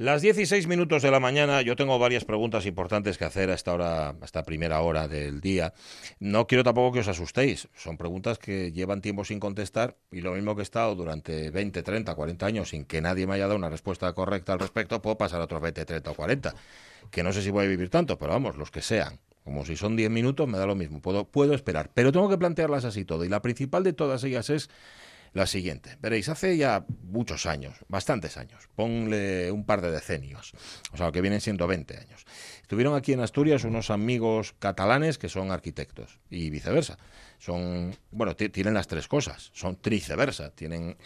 [0.00, 3.74] Las 16 minutos de la mañana, yo tengo varias preguntas importantes que hacer a esta
[3.74, 5.74] hora, a esta primera hora del día.
[6.18, 7.68] No quiero tampoco que os asustéis.
[7.74, 11.82] Son preguntas que llevan tiempo sin contestar y lo mismo que he estado durante 20,
[11.82, 15.18] 30, 40 años sin que nadie me haya dado una respuesta correcta al respecto, puedo
[15.18, 16.54] pasar a otros 20, 30 o 40.
[17.10, 19.20] Que no sé si voy a vivir tanto, pero vamos, los que sean.
[19.44, 21.02] Como si son 10 minutos, me da lo mismo.
[21.02, 21.90] Puedo, puedo esperar.
[21.92, 23.26] Pero tengo que plantearlas así todo.
[23.26, 24.70] Y la principal de todas ellas es
[25.32, 25.96] la siguiente.
[26.00, 30.52] Veréis, hace ya muchos años, bastantes años, ponle un par de decenios,
[30.92, 32.24] o sea, que vienen siendo 20 años.
[32.62, 36.98] Estuvieron aquí en Asturias unos amigos catalanes que son arquitectos y viceversa
[37.40, 40.98] son, bueno, tienen las tres cosas, son triceversa, tienen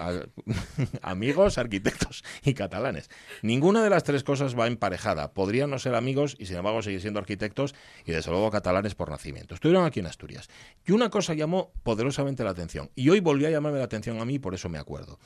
[1.03, 3.09] amigos, arquitectos y catalanes.
[3.43, 5.33] Ninguna de las tres cosas va emparejada.
[5.33, 9.11] Podrían no ser amigos y sin embargo seguir siendo arquitectos y desde luego catalanes por
[9.11, 9.55] nacimiento.
[9.55, 10.49] Estuvieron aquí en Asturias.
[10.85, 12.91] Y una cosa llamó poderosamente la atención.
[12.97, 15.21] Y hoy volvió a llamarme la atención a mí, por eso me acuerdo.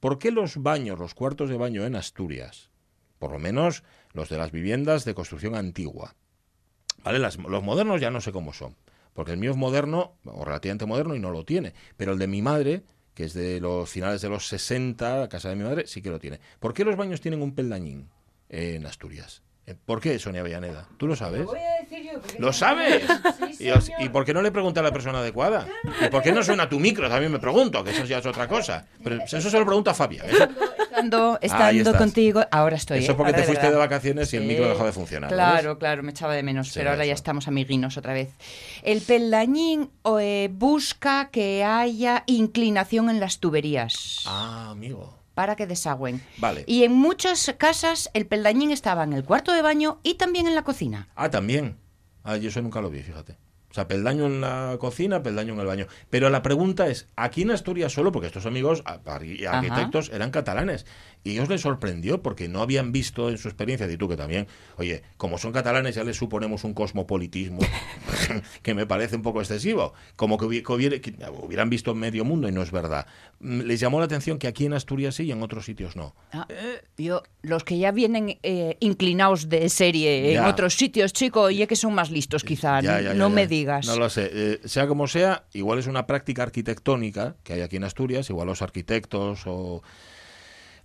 [0.00, 2.70] ¿Por qué los baños, los cuartos de baño en Asturias,
[3.18, 3.82] por lo menos
[4.14, 6.14] los de las viviendas de construcción antigua,
[7.02, 7.18] ¿vale?
[7.18, 8.76] los modernos ya no sé cómo son
[9.14, 11.72] porque el mío es moderno, o relativamente moderno, y no lo tiene.
[11.96, 12.82] Pero el de mi madre,
[13.14, 16.10] que es de los finales de los 60, la casa de mi madre, sí que
[16.10, 16.40] lo tiene.
[16.60, 18.10] ¿Por qué los baños tienen un peldañín
[18.48, 19.43] en Asturias?
[19.66, 20.86] Eh, ¿Por qué, Sonia Avellaneda?
[20.98, 21.46] ¿Tú lo sabes?
[22.38, 23.02] ¿Lo sabes?
[23.98, 25.66] y, por qué no le pregunta a la persona adecuada?
[26.04, 27.08] ¿Y por qué no suena tu micro?
[27.08, 28.86] También me pregunto, que eso ya es otra cosa.
[29.02, 30.26] Pero eso se lo pregunta a Fabián.
[30.94, 32.98] Estando, estando contigo, ahora estoy.
[32.98, 35.30] Eso es porque te fuiste de vacaciones y el micro dejó de funcionar.
[35.30, 38.30] Claro, claro, me echaba de menos, pero ahora ya estamos amiguinos otra vez.
[38.82, 44.22] El peldañín eh, busca que haya inclinación en las tuberías.
[44.26, 46.22] Ah, amigo para que desagüen.
[46.38, 46.64] Vale.
[46.66, 50.54] Y en muchas casas el peldañín estaba en el cuarto de baño y también en
[50.54, 51.08] la cocina.
[51.14, 51.76] Ah, también.
[52.22, 53.36] Ah, yo eso nunca lo vi, fíjate.
[53.70, 55.86] O sea, peldaño en la cocina, peldaño en el baño.
[56.08, 60.86] Pero la pregunta es, aquí en Asturias solo, porque estos amigos arquitectos eran catalanes,
[61.24, 64.46] y ellos les sorprendió porque no habían visto en su experiencia, y tú que también,
[64.76, 67.60] oye, como son catalanes ya les suponemos un cosmopolitismo
[68.62, 72.70] que me parece un poco excesivo, como que, hubieran visto medio mundo y no es
[72.70, 73.06] verdad.
[73.40, 76.14] Mm, les llamó la atención que aquí en Asturias sí y en otros sitios no.
[76.32, 76.46] Ah,
[76.98, 81.76] yo, los que ya vienen eh, inclinados de serie en otros sitios, chico, oye que
[81.76, 82.82] son más listos quizá,
[83.14, 83.86] no me digas.
[83.86, 84.30] No lo sé.
[84.32, 88.46] Eh, sea como sea, igual es una práctica arquitectónica que hay aquí en Asturias, igual
[88.46, 89.82] los arquitectos o,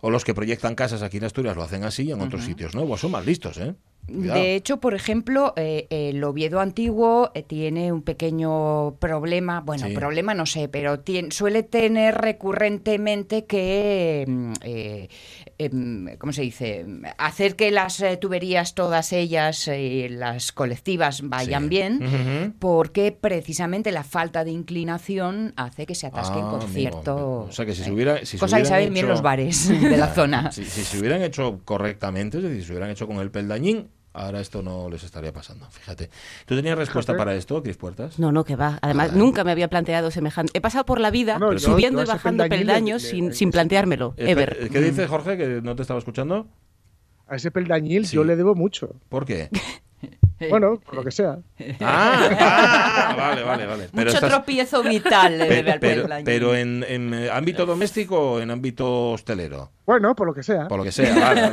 [0.03, 2.95] los que proyectan casas aquí en Asturias lo hacen así y en otros sitios no,
[2.97, 3.75] son más listos, ¿eh?
[4.09, 10.33] De hecho, por ejemplo, eh, el Oviedo antiguo eh, tiene un pequeño problema, bueno, problema
[10.33, 15.09] no sé, pero suele tener recurrentemente que, mm, eh,
[15.57, 16.85] em, ¿cómo se dice?
[17.17, 19.69] Hacer que las tuberías, todas ellas,
[20.09, 26.49] las colectivas, vayan bien, porque precisamente la falta de inclinación hace que se atasquen ah,
[26.51, 27.41] con cierto...
[27.41, 28.19] O sea, que si se hubiera...
[28.39, 30.51] cosa que saben bien los bares de la zona.
[30.51, 33.88] Si, si se hubieran hecho correctamente, es decir, si se hubieran hecho con el peldañín,
[34.19, 36.09] Ahora esto no les estaría pasando, fíjate.
[36.46, 38.19] ¿Tú tenías respuesta para esto, Cris Puertas?
[38.19, 38.78] No, no, que va.
[38.81, 40.52] Además, nunca me había planteado semejante.
[40.57, 44.69] He pasado por la vida subiendo y bajando peldaños sin, sin plantearmelo, ever.
[44.69, 46.47] ¿Qué dice Jorge, que no te estaba escuchando?
[47.28, 48.96] A ese peldañil yo le debo mucho.
[49.08, 49.50] ¿Por qué?
[50.49, 51.37] Bueno, por lo que sea.
[51.81, 53.89] Ah, ah vale, vale, vale.
[53.93, 59.71] Pero Mucho tropiezo vital pero, pero, en, en, eh, ámbito doméstico o en ámbito hostelero.
[59.85, 60.67] Bueno, por lo que sea.
[60.67, 61.51] Por lo que sea, vale.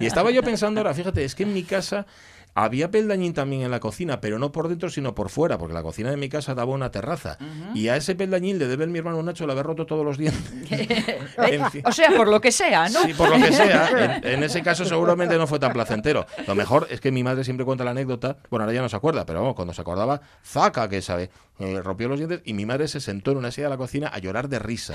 [0.00, 2.06] y estaba yo pensando ahora, fíjate, es que en mi casa
[2.54, 5.82] había peldañín también en la cocina, pero no por dentro, sino por fuera, porque la
[5.82, 7.36] cocina de mi casa daba una terraza.
[7.74, 10.42] Y a ese peldañín le debe mi hermano Nacho le haber roto todos los dientes.
[11.84, 13.02] O sea, por lo que sea, ¿no?
[13.02, 14.20] Sí, por lo que sea.
[14.24, 16.26] En, ese caso seguramente no fue tan placentero.
[16.46, 18.96] Lo mejor es que mi madre siempre cuenta la anécdota, bueno, ahora ya no se
[18.96, 22.66] acuerda, pero vamos, cuando se acordaba, zaca que sabe, eh, rompió los dientes y mi
[22.66, 24.94] madre se sentó en una silla de la cocina a llorar de risa.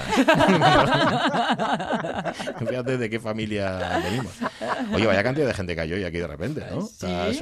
[2.59, 4.33] Fíjate de qué familia venimos.
[4.93, 6.87] Oye, vaya cantidad de gente hay hoy aquí de repente, ¿no?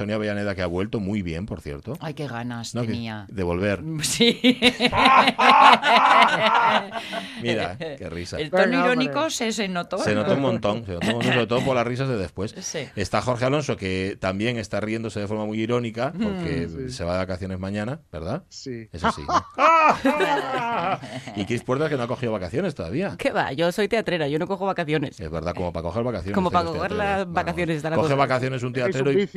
[0.08, 1.92] Sonia Avellaneda, que ha vuelto muy bien, por cierto.
[2.00, 3.26] Ay, qué ganas tenía.
[3.28, 3.82] De volver.
[4.08, 4.40] Sí.
[7.42, 8.38] Mira, qué risa.
[8.38, 9.98] El tono irónico se, se, notó.
[9.98, 12.54] Se notó un montón, se notó sobre todo por las risas de después.
[12.96, 16.88] Está Jorge Alonso, que también está riéndose de forma muy irónica, porque mm.
[16.88, 18.44] se va de vacaciones mañana, ¿verdad?
[18.48, 18.88] Sí.
[18.92, 19.22] Eso sí.
[21.36, 23.16] y Chris Puertas, que no ha cogido vacaciones todavía.
[23.18, 23.52] ¿Qué va?
[23.52, 25.20] Yo soy teatrera, yo no cojo vacaciones.
[25.20, 26.34] Es verdad, como para coger vacaciones.
[26.34, 27.82] Como para coger las vacaciones.
[27.82, 29.28] Coge vacaciones un teatrero y,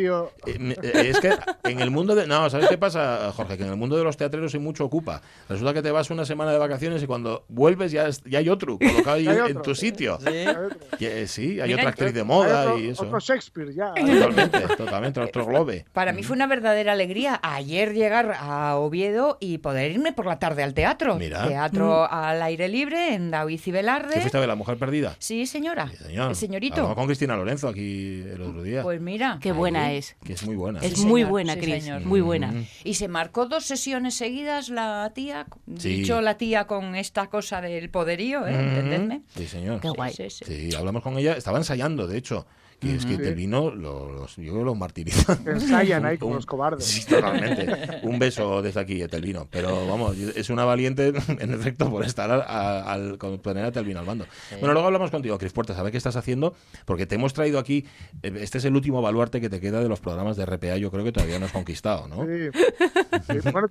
[0.81, 2.27] es que en el mundo de.
[2.27, 3.57] No, ¿sabes qué pasa, Jorge?
[3.57, 5.21] Que en el mundo de los teatreros hay mucho ocupa.
[5.49, 8.77] Resulta que te vas una semana de vacaciones y cuando vuelves ya, ya hay otro
[8.77, 10.19] colocado ahí en tu sitio.
[10.19, 13.03] Sí, sí hay otra actriz de moda y eso.
[13.03, 13.93] Otro Shakespeare ya.
[13.93, 15.85] Totalmente, totalmente, otro globe.
[15.93, 20.39] Para mí fue una verdadera alegría ayer llegar a Oviedo y poder irme por la
[20.39, 21.15] tarde al teatro.
[21.15, 21.47] Mira.
[21.47, 22.13] Teatro mm.
[22.13, 24.13] al aire libre en David y Velarde.
[24.13, 25.15] ¿Qué fuiste a ver La Mujer Perdida?
[25.19, 25.89] Sí, señora.
[25.89, 26.29] Sí, señor.
[26.29, 26.75] El señorito.
[26.75, 28.83] Hablamos con Cristina Lorenzo aquí el otro día.
[28.83, 29.39] Pues mira.
[29.41, 30.15] Qué buena es.
[30.23, 30.79] Que es muy buena.
[30.79, 31.89] Es muy buena, Cris.
[32.03, 32.53] Muy buena.
[32.83, 37.89] Y se marcó dos sesiones seguidas la tía, dicho la tía con esta cosa del
[37.89, 38.53] poderío, ¿eh?
[38.53, 39.21] ¿entendedme?
[39.35, 39.81] Sí, señor.
[39.81, 40.13] Qué guay.
[40.13, 42.45] Sí, hablamos con ella, estaba ensayando, de hecho.
[42.81, 45.47] Que es que Telvino los, yo los martirizan.
[45.47, 46.83] Ensayan ahí como los cobardes.
[46.83, 47.99] Sí, totalmente.
[48.01, 49.47] Un beso desde aquí, Telvino.
[49.51, 54.07] Pero vamos, es una valiente, en efecto, por estar al, con poner a Telvino al
[54.07, 54.25] mando.
[54.59, 56.55] Bueno, luego hablamos contigo, Cris Puerta, ¿sabes qué estás haciendo?
[56.85, 57.85] Porque te hemos traído aquí,
[58.23, 60.89] eh, este es el último baluarte que te queda de los programas de RPA, yo
[60.89, 62.25] creo que todavía no has conquistado, ¿no?
[62.25, 63.49] Sí.
[63.51, 63.67] Bueno,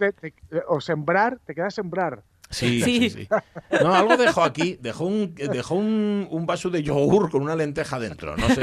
[0.68, 2.22] o sembrar, te queda sembrar.
[2.50, 3.28] Sí, sí, sí,
[3.82, 8.00] No, algo dejó aquí, dejó un, dejó un, un, vaso de yogur con una lenteja
[8.00, 8.36] dentro.
[8.36, 8.60] No sé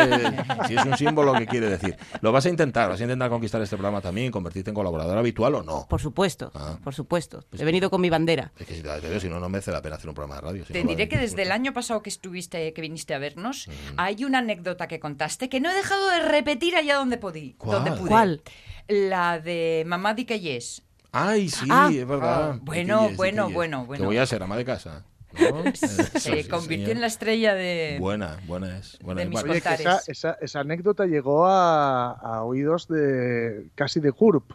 [0.67, 1.95] si es un símbolo que quiere decir.
[2.21, 5.55] Lo vas a intentar, vas a intentar conquistar este programa también, convertirte en colaborador habitual
[5.55, 5.87] o no.
[5.89, 6.77] Por supuesto, ah.
[6.83, 7.45] por supuesto.
[7.49, 8.51] Pues He venido con mi bandera.
[8.59, 10.65] Es que si, si no, no merece la pena hacer un programa de radio.
[10.65, 13.71] te diré que desde el año pasado que estuviste, que viniste a vernos, mm.
[13.95, 17.77] hay una anécdota que contaste que no he dejado de repetir allá donde, podí, ¿Cuál?
[17.77, 18.09] donde pude.
[18.09, 18.41] ¿Cuál?
[18.87, 20.83] La de Mamá di que yes.
[21.11, 21.89] Ay, sí, ah.
[21.91, 22.51] es verdad.
[22.51, 24.01] Ah, bueno, bueno, bueno, bueno.
[24.01, 25.03] Que voy a ser ama de casa.
[26.19, 27.97] Se convirtió en la estrella de.
[27.99, 28.97] Buena, buena es.
[29.01, 34.51] Buena de esa, esa, esa, anécdota llegó a, a, oídos de casi de GURP.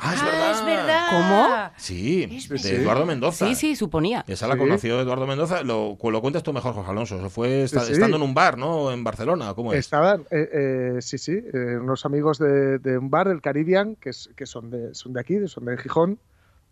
[0.00, 0.50] Ah, es, verdad.
[0.52, 1.06] es verdad.
[1.10, 1.48] ¿Cómo?
[1.76, 3.46] Sí, de Eduardo Mendoza.
[3.48, 4.24] Sí, sí, suponía.
[4.28, 5.62] Esa la conoció Eduardo Mendoza.
[5.62, 7.16] Lo, lo cuentas tú mejor, Jorge Alonso.
[7.16, 8.92] Eso fue estando en un bar, ¿no?
[8.92, 9.80] En Barcelona, ¿cómo es?
[9.80, 14.10] Estaban, eh, eh, sí, sí, eh, unos amigos de, de, un bar, el Caribbean, que,
[14.10, 16.18] es, que son, de, son de aquí, son de Gijón.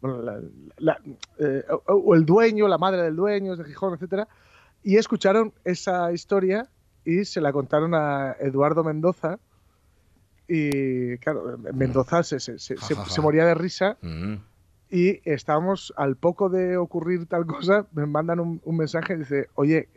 [0.01, 0.41] Bueno, la,
[0.79, 1.01] la,
[1.87, 4.29] o el dueño, la madre del dueño es de Gijón, etcétera.
[4.83, 6.69] Y escucharon esa historia
[7.05, 9.39] y se la contaron a Eduardo Mendoza
[10.49, 13.97] y claro, Mendoza se, se, se, se moría de risa.
[14.01, 14.35] Mm.
[14.89, 19.49] Y estábamos, al poco de ocurrir tal cosa, me mandan un, un mensaje y dice,
[19.55, 19.89] oye,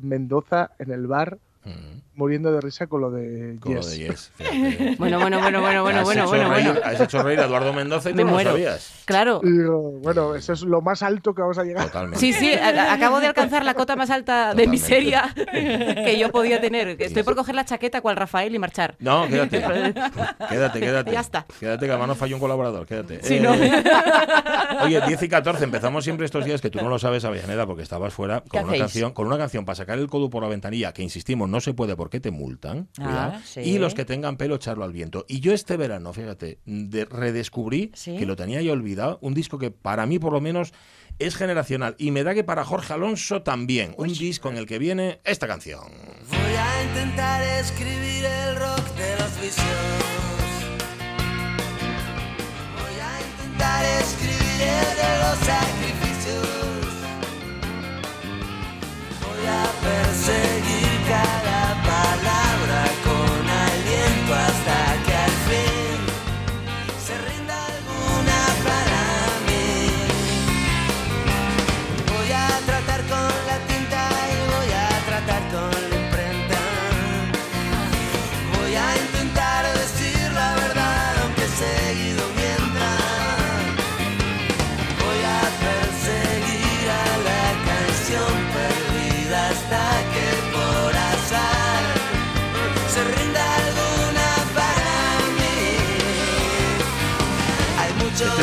[0.00, 1.38] Mendoza en el bar
[2.14, 4.32] muriendo de risa con lo de con Lo de yes
[4.98, 8.24] bueno, bueno, bueno, bueno, bueno, bueno, bueno, Has hecho reír a Eduardo Mendoza y tú
[8.24, 9.02] no lo sabías.
[9.06, 9.40] Claro.
[9.42, 11.86] bueno, eso es lo más alto que vamos a llegar.
[11.86, 12.18] Totalmente.
[12.18, 16.96] Sí, sí, acabo de alcanzar la cota más alta de miseria que yo podía tener.
[17.00, 18.96] Estoy por coger la chaqueta cual Rafael y marchar.
[18.98, 19.60] No, quédate.
[20.48, 21.12] quédate, quédate.
[21.12, 21.46] Ya está.
[21.58, 23.22] Quédate que además no falló un colaborador, quédate.
[23.22, 23.54] Sí, no.
[23.54, 23.82] Eh,
[24.84, 27.82] oye, 10 y 14, empezamos siempre estos días que tú no lo sabes, Avellaneda, porque
[27.82, 30.92] estabas fuera con una canción, con una canción para sacar el codo por la ventanilla,
[30.92, 32.88] que insistimos, no se puede porque te multan.
[32.98, 35.24] Ah, y los que tengan pelo, echarlo al viento.
[35.28, 36.58] Y yo este verano, fíjate,
[37.10, 40.72] redescubrí, que lo tenía ya olvidado, un disco que para mí por lo menos
[41.18, 41.94] es generacional.
[41.98, 43.94] Y me da que para Jorge Alonso también.
[43.98, 45.82] Un disco en el que viene esta canción.
[46.30, 49.66] Voy a intentar escribir el rock de los vicios.
[52.74, 56.48] Voy a intentar escribir el de los sacrificios.
[59.20, 60.79] Voy a perseguir
[61.10, 61.59] cada palabra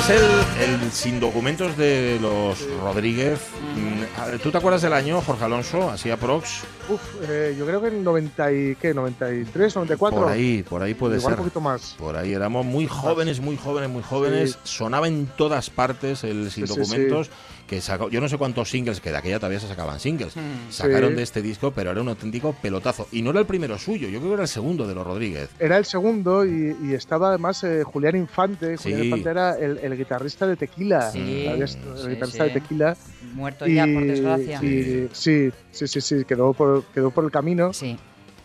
[0.09, 0.21] es
[0.61, 3.39] el, el sin documentos de los Rodríguez.
[3.75, 5.89] Mm, ¿Tú te acuerdas del año, Jorge Alonso?
[5.89, 6.63] Así aprox.
[6.89, 8.93] Uf, eh, yo creo que en 90 y, ¿qué?
[8.93, 10.19] 93, 94.
[10.19, 11.39] Por ahí, por ahí puede Igual ser.
[11.39, 11.95] un poquito más.
[11.97, 14.51] Por ahí éramos muy jóvenes, muy jóvenes, muy jóvenes.
[14.63, 14.77] Sí.
[14.77, 17.29] Sonaba en todas partes el sin Sí, sí, documentos.
[17.67, 20.33] Que sacó, yo no sé cuántos singles, que de aquella todavía se sacaban singles.
[20.69, 21.15] Sacaron Sí.
[21.17, 23.07] de este disco, pero era un auténtico pelotazo.
[23.11, 25.49] Y no era el primero suyo, yo creo que era el segundo de los Rodríguez.
[25.59, 28.77] Era el segundo y, y estaba además eh, Julián Infante.
[28.77, 29.03] Julián.
[29.03, 31.11] Infante era el, el guitarrista de Tequila.
[31.11, 32.53] Sí, el guitarrista sí.
[32.53, 32.97] de Tequila.
[33.33, 34.63] Muerto ya, por desgracia.
[34.63, 37.73] y- sí, sí, sí, sí, quedó por, quedó por el camino.
[37.73, 37.97] Sí.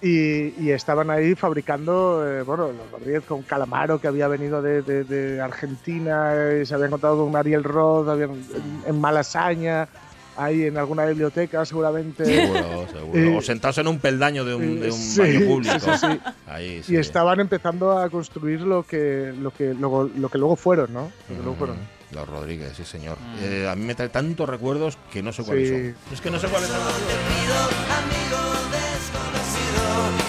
[0.03, 4.83] Y, y estaban ahí fabricando, eh, bueno, los Rodríguez con Calamaro, que había venido de,
[4.83, 9.89] de- de Argentina, y se había encontrado con Ariel Roth habían- en, en Malasaña.
[10.37, 12.25] ahí en alguna biblioteca seguramente.
[12.25, 13.13] Seguro, seguro.
[13.19, 15.79] Eh, o sentados en un peldaño de un, de un baño público.
[15.99, 16.07] Sí,
[16.47, 20.93] ahí, y estaban empezando a construir lo que, lo que, luego, lo que luego fueron,
[20.93, 21.13] ¿no?
[21.29, 21.77] Lo que luego fueron.
[22.13, 23.19] Los Rodríguez, sí señor.
[23.19, 23.45] Mm.
[23.45, 25.97] Eh, a mí me trae tantos recuerdos que no sé cuáles son.
[26.13, 26.79] Es que no sé cuáles son.
[26.79, 27.57] Te pido,
[27.99, 28.41] amigo
[28.71, 29.85] desconocido,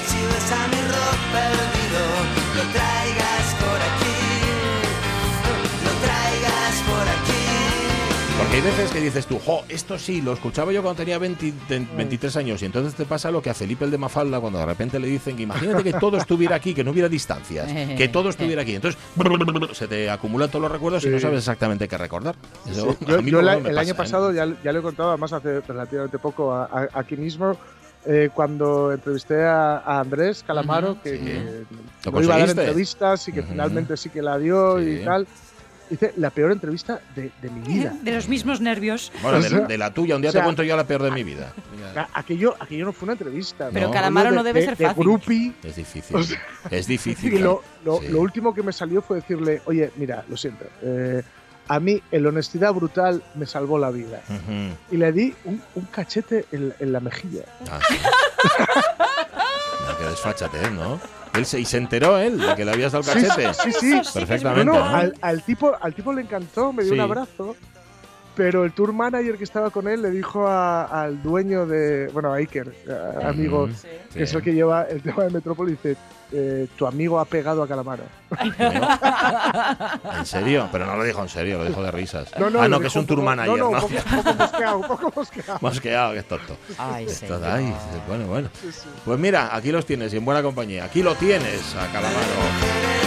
[0.07, 2.03] si ves a mi rock perdido,
[2.55, 4.13] lo traigas por aquí.
[8.43, 12.35] Porque hay veces que dices tú, jo, esto sí, lo escuchaba yo cuando tenía 23
[12.35, 14.99] años y entonces te pasa lo que a Felipe el de Mafalda cuando de repente
[14.99, 18.63] le dicen que imagínate que todo estuviera aquí, que no hubiera distancias, que todo estuviera
[18.63, 18.75] aquí.
[18.75, 18.99] Entonces
[19.71, 22.35] se te acumulan todos los recuerdos y no sabes exactamente qué recordar.
[22.75, 22.97] yo,
[23.39, 23.95] el año ¿eh?
[23.95, 26.53] pasado ya, ya, lo he contado, además hace relativamente poco
[26.93, 27.55] aquí mismo,
[28.05, 31.63] eh, cuando entrevisté a, Andrés Calamaro, que,
[32.11, 35.27] no iba a dar entrevistas y que finalmente sí que la dio y tal.
[35.89, 37.93] Dice, la peor entrevista de, mi vida.
[38.01, 39.11] De los mismos nervios.
[39.21, 40.15] Bueno, de, la tuya.
[40.15, 41.53] Un día te cuento yo la peor de mi vida.
[42.13, 43.69] Aquello, aquello no fue una entrevista.
[43.71, 45.53] Pero Calamaro no debe ser fácil.
[45.63, 46.37] es difícil.
[46.69, 47.33] es difícil.
[47.33, 47.61] Y lo,
[48.15, 50.65] último que me salió fue decirle, oye, mira, lo siento.
[50.81, 51.23] Eh,
[51.67, 54.21] a mí, en honestidad brutal, me salvó la vida.
[54.91, 55.61] Y le di un,
[55.91, 57.43] cachete en, la mejilla.
[57.69, 57.79] Ah,
[59.99, 60.99] que desfáchate, ¿no?
[61.33, 63.53] Él se, y se enteró él de que le habías dado el cachete.
[63.53, 64.77] Sí, sí, Perfectamente.
[65.21, 67.55] al, tipo, al tipo le encantó, me dio un abrazo.
[68.35, 72.37] Pero el tour manager que estaba con él le dijo al dueño de, bueno, a
[72.37, 72.73] Iker,
[73.23, 73.69] amigo,
[74.11, 75.97] que es el que lleva el tema de Metrópolis, dice,
[76.35, 78.05] eh, tu amigo ha pegado a Calamaro.
[80.17, 80.67] ¿En serio?
[80.71, 82.31] Pero no lo dijo en serio, lo dijo de risas.
[82.39, 83.55] No, no, ah, no, que es un tour manager.
[83.55, 85.59] No, no, un poco, mosqueado, un poco mosqueado.
[85.61, 86.57] Mosqueado, que es tonto.
[86.79, 87.05] Ay,
[87.45, 87.73] ay,
[88.07, 88.49] bueno, bueno.
[89.05, 90.85] Pues mira, aquí los tienes y en buena compañía.
[90.85, 93.02] Aquí lo tienes a Calamaro.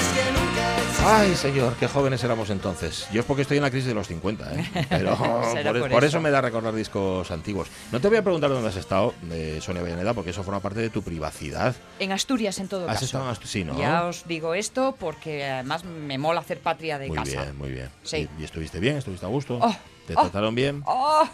[1.05, 3.07] Ay, señor, qué jóvenes éramos entonces.
[3.12, 4.87] Yo es porque estoy en la crisis de los 50, ¿eh?
[4.88, 5.17] Pero
[5.91, 6.21] por, eso.
[6.21, 7.69] me da recordar discos antiguos.
[7.93, 10.81] No te voy a preguntar dónde has estado, de Sonia Villaneda, porque eso forma parte
[10.81, 11.75] de tu privacidad.
[11.99, 13.05] En Asturias, en todo ¿Has caso.
[13.05, 13.53] estado en Asturias?
[13.53, 13.79] Sí, ¿no?
[13.79, 17.37] Ya os digo esto porque además me mola hacer patria de muy casa.
[17.37, 17.91] Muy bien, muy bien.
[18.03, 18.29] Sí.
[18.38, 18.97] ¿Y, estuviste bien?
[18.97, 19.59] ¿Estuviste a gusto?
[19.61, 19.76] Oh,
[20.07, 20.83] ¿Te oh, trataron bien?
[20.87, 21.29] Oh,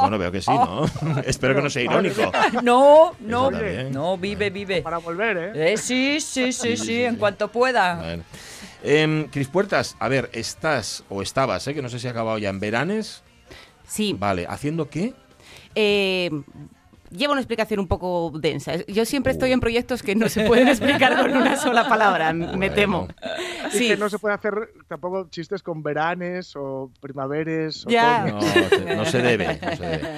[0.00, 0.84] bueno, veo que sí, ¿no?
[1.24, 2.30] Espero que no sea irónico.
[2.62, 4.82] No, no, no, vive, vive.
[4.82, 5.72] Para volver, ¿eh?
[5.72, 7.96] eh sí, sí, sí, sí, en cuanto pueda.
[7.96, 8.24] Bueno.
[8.86, 11.74] Eh, Cris Puertas, a ver, estás o estabas, ¿eh?
[11.74, 13.22] que no sé si ha acabado ya en Veranes.
[13.88, 14.14] Sí.
[14.18, 15.14] Vale, ¿haciendo qué?
[15.74, 16.30] Eh,
[17.10, 18.74] lleva una explicación un poco densa.
[18.86, 22.68] Yo siempre estoy en proyectos que no se pueden explicar con una sola palabra, me
[22.68, 23.08] temo.
[23.74, 23.88] Sí.
[23.88, 24.54] que no se puede hacer
[24.88, 27.84] tampoco chistes con veranes o primaveres.
[27.88, 28.24] Ya.
[28.24, 29.58] No, se debe,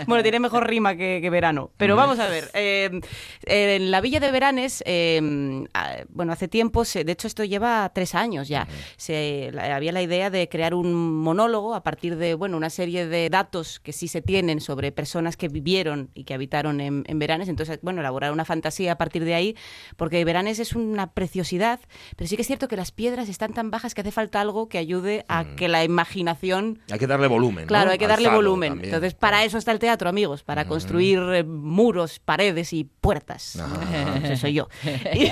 [0.06, 1.70] Bueno, tiene mejor rima que, verano.
[1.76, 2.50] Pero vamos a ver.
[2.54, 3.00] Eh,
[3.44, 5.66] en la Villa de Veranes, eh,
[6.08, 10.48] bueno, hace tiempo, de hecho esto lleva tres años ya, se, había la idea de
[10.48, 14.60] crear un monólogo a partir de, bueno, una serie de datos que sí se tienen
[14.60, 17.48] sobre personas que vivieron y que habitaron en, en Veranes.
[17.48, 19.56] Entonces, bueno, elaborar una fantasía a partir de ahí,
[19.96, 21.80] porque Veranes es una preciosidad,
[22.16, 24.68] pero sí que es cierto que las piedras están tan bajas que hace falta algo
[24.68, 25.56] que ayude a mm.
[25.56, 26.80] que la imaginación...
[26.90, 27.66] Hay que darle volumen.
[27.66, 28.80] Claro, hay que darle volumen.
[28.82, 33.58] Entonces, para eso está el teatro, amigos, para construir eh, muros, paredes y puertas.
[34.22, 34.68] Eso soy yo.
[35.14, 35.30] y,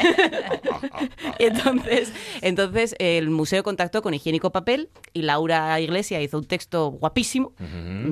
[1.39, 7.53] entonces, entonces, el museo contactó con Higiénico Papel y Laura Iglesia hizo un texto guapísimo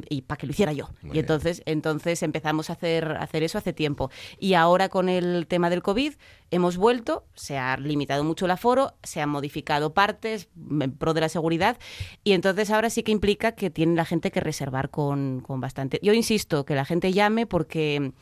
[0.09, 0.91] y para que lo hiciera yo.
[1.13, 4.11] y entonces, entonces empezamos a hacer, a hacer eso hace tiempo.
[4.39, 6.15] Y ahora con el tema del COVID
[6.53, 11.23] hemos vuelto, se ha limitado mucho el aforo, se han modificado partes en pro de
[11.23, 11.79] la seguridad
[12.23, 15.99] y entonces ahora sí que implica que tiene la gente que reservar con, con bastante.
[16.03, 18.13] Yo insisto, que la gente llame porque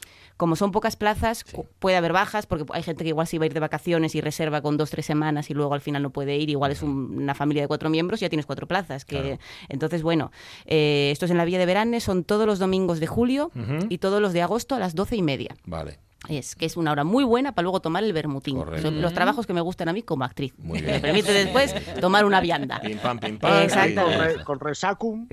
[0.40, 1.44] como son pocas plazas,
[1.80, 4.22] puede haber bajas, porque hay gente que igual se va a ir de vacaciones y
[4.22, 7.34] reserva con dos, tres semanas y luego al final no puede ir, igual es una
[7.34, 9.04] familia de cuatro miembros y ya tienes cuatro plazas.
[9.04, 10.32] Que, Entonces, bueno,
[10.64, 13.50] eh, esto es en la Villa de Veranes, son todos los domingos de julio
[13.90, 15.54] y todos los de agosto a las doce y media.
[15.66, 15.98] Vale.
[16.28, 18.62] Es que es una hora muy buena para luego tomar el bermutín.
[18.82, 20.52] Son los trabajos que me gustan a mí como actriz.
[20.62, 22.80] Me permite después tomar una vianda.
[22.80, 23.62] Pim, pam, pim, pam.
[23.62, 24.02] Exacto.
[24.44, 25.28] Con, resacum.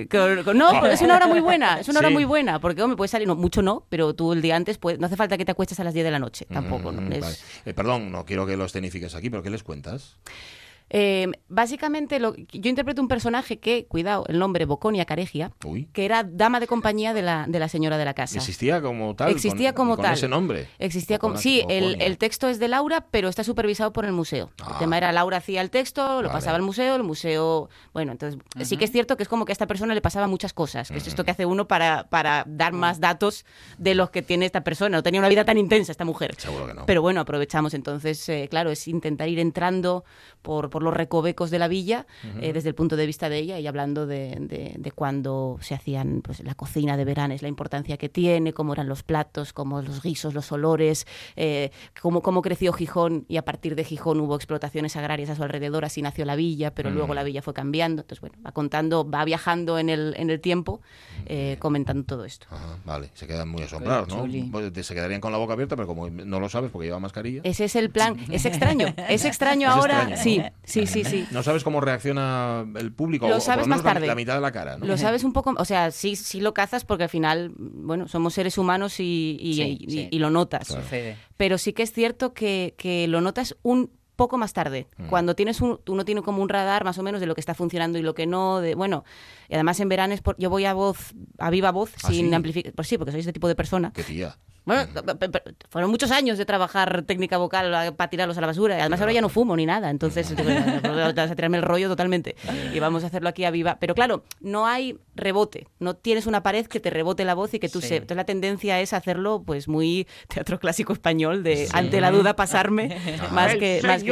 [0.55, 1.79] no, es una hora muy buena.
[1.79, 2.59] Es una hora muy buena.
[2.59, 5.37] Porque me puede salir, no, mucho no, pero tú el día antes no hace falta
[5.37, 6.45] que te acuestes a las 10 de la noche.
[6.45, 6.93] Tampoco.
[7.65, 10.15] Eh, perdón, no quiero que lo escenifiques aquí, pero ¿qué les cuentas?
[10.89, 15.51] Eh, básicamente, lo, yo interpreto un personaje que, cuidado, el nombre Boconia Caregia,
[15.91, 18.37] que era dama de compañía de la, de la señora de la casa.
[18.37, 19.31] ¿Existía como tal?
[19.31, 20.13] Existía como tal.
[20.13, 20.69] ese nombre?
[20.79, 21.37] Existía como...
[21.37, 24.51] Sí, el, el, texto es de Laura, pero está supervisado por el museo.
[24.59, 24.79] el ah.
[24.79, 27.69] tema era Laura hacía el texto, lo pasaba al museo, el museo...
[27.93, 30.27] Bueno, entonces sí que es cierto que es como que a esta persona le pasaba
[30.27, 33.45] muchas cosas, que es esto que hace uno para, para dar más datos
[33.77, 34.97] de los que tiene esta persona.
[34.97, 36.35] No tenía una vida tan intensa esta mujer.
[36.37, 36.85] Seguro que no.
[36.85, 40.05] Pero bueno, aprovechamos entonces, eh, claro, es intentar ir entrando
[40.41, 42.05] por por los recovecos de la villa
[42.41, 45.75] eh, desde el punto de vista de ella y hablando de, de, de cuando se
[45.75, 49.81] hacían pues, la cocina de veranes, la importancia que tiene, cómo eran los platos, cómo
[49.81, 51.05] los guisos, los olores,
[51.35, 55.43] eh, cómo, cómo creció Gijón y a partir de Gijón hubo explotaciones agrarias a su
[55.43, 58.01] alrededor, así nació la villa, pero luego la villa fue cambiando.
[58.01, 60.81] Entonces, bueno, va contando, va viajando en el, en el tiempo,
[61.25, 62.47] eh, comentando todo esto.
[62.49, 64.25] Ajá, vale, se quedan muy asombrados, ¿no?
[64.51, 67.41] Pues, Se quedarían con la boca abierta, pero como no lo sabes porque lleva mascarilla.
[67.43, 68.17] Ese es el plan.
[68.31, 68.87] Es extraño.
[69.09, 70.01] Es extraño Es ahora.
[70.09, 70.23] extraño, ¿no?
[70.23, 71.25] Sí, sí, sí, sí.
[71.31, 73.27] No sabes cómo reacciona el público.
[73.27, 74.05] Lo sabes más tarde.
[74.05, 74.85] La, mitad de la cara, ¿no?
[74.85, 78.33] Lo sabes un poco, o sea, sí, sí lo cazas porque al final, bueno, somos
[78.33, 80.07] seres humanos y, y- Sí, y- sí.
[80.11, 80.77] y lo notas.
[81.37, 85.07] Pero sí que es cierto que, que lo notas un poco más tarde, Mm.
[85.09, 87.53] cuando tienes un, uno tiene como un radar más o menos de lo que está
[87.53, 89.03] funcionando y lo que no, de bueno,
[89.47, 92.29] y además en verano es por- yo voy a voz, a viva voz, ¿Ah, sin
[92.29, 92.33] sí?
[92.33, 93.93] amplificar, pues sí, porque soy este tipo de persona.
[93.93, 94.35] Qué tía.
[94.67, 94.85] Bueno,
[95.69, 98.75] fueron muchos años de trabajar técnica vocal para tirarlos a la basura.
[98.77, 99.89] Y además ahora ya no fumo ni nada.
[99.89, 102.35] Entonces, digo, "Ya, vas a tirarme el rollo totalmente.
[102.73, 103.77] Y vamos a hacerlo aquí a viva.
[103.79, 105.67] Pero claro, no hay rebote.
[105.79, 107.87] No tienes una pared que te rebote la voz y que tú Sí.
[107.87, 107.95] se...
[107.95, 112.89] Entonces la tendencia es hacerlo pues muy teatro clásico español de ante la duda pasarme
[113.31, 113.79] más que...
[113.83, 114.11] Más que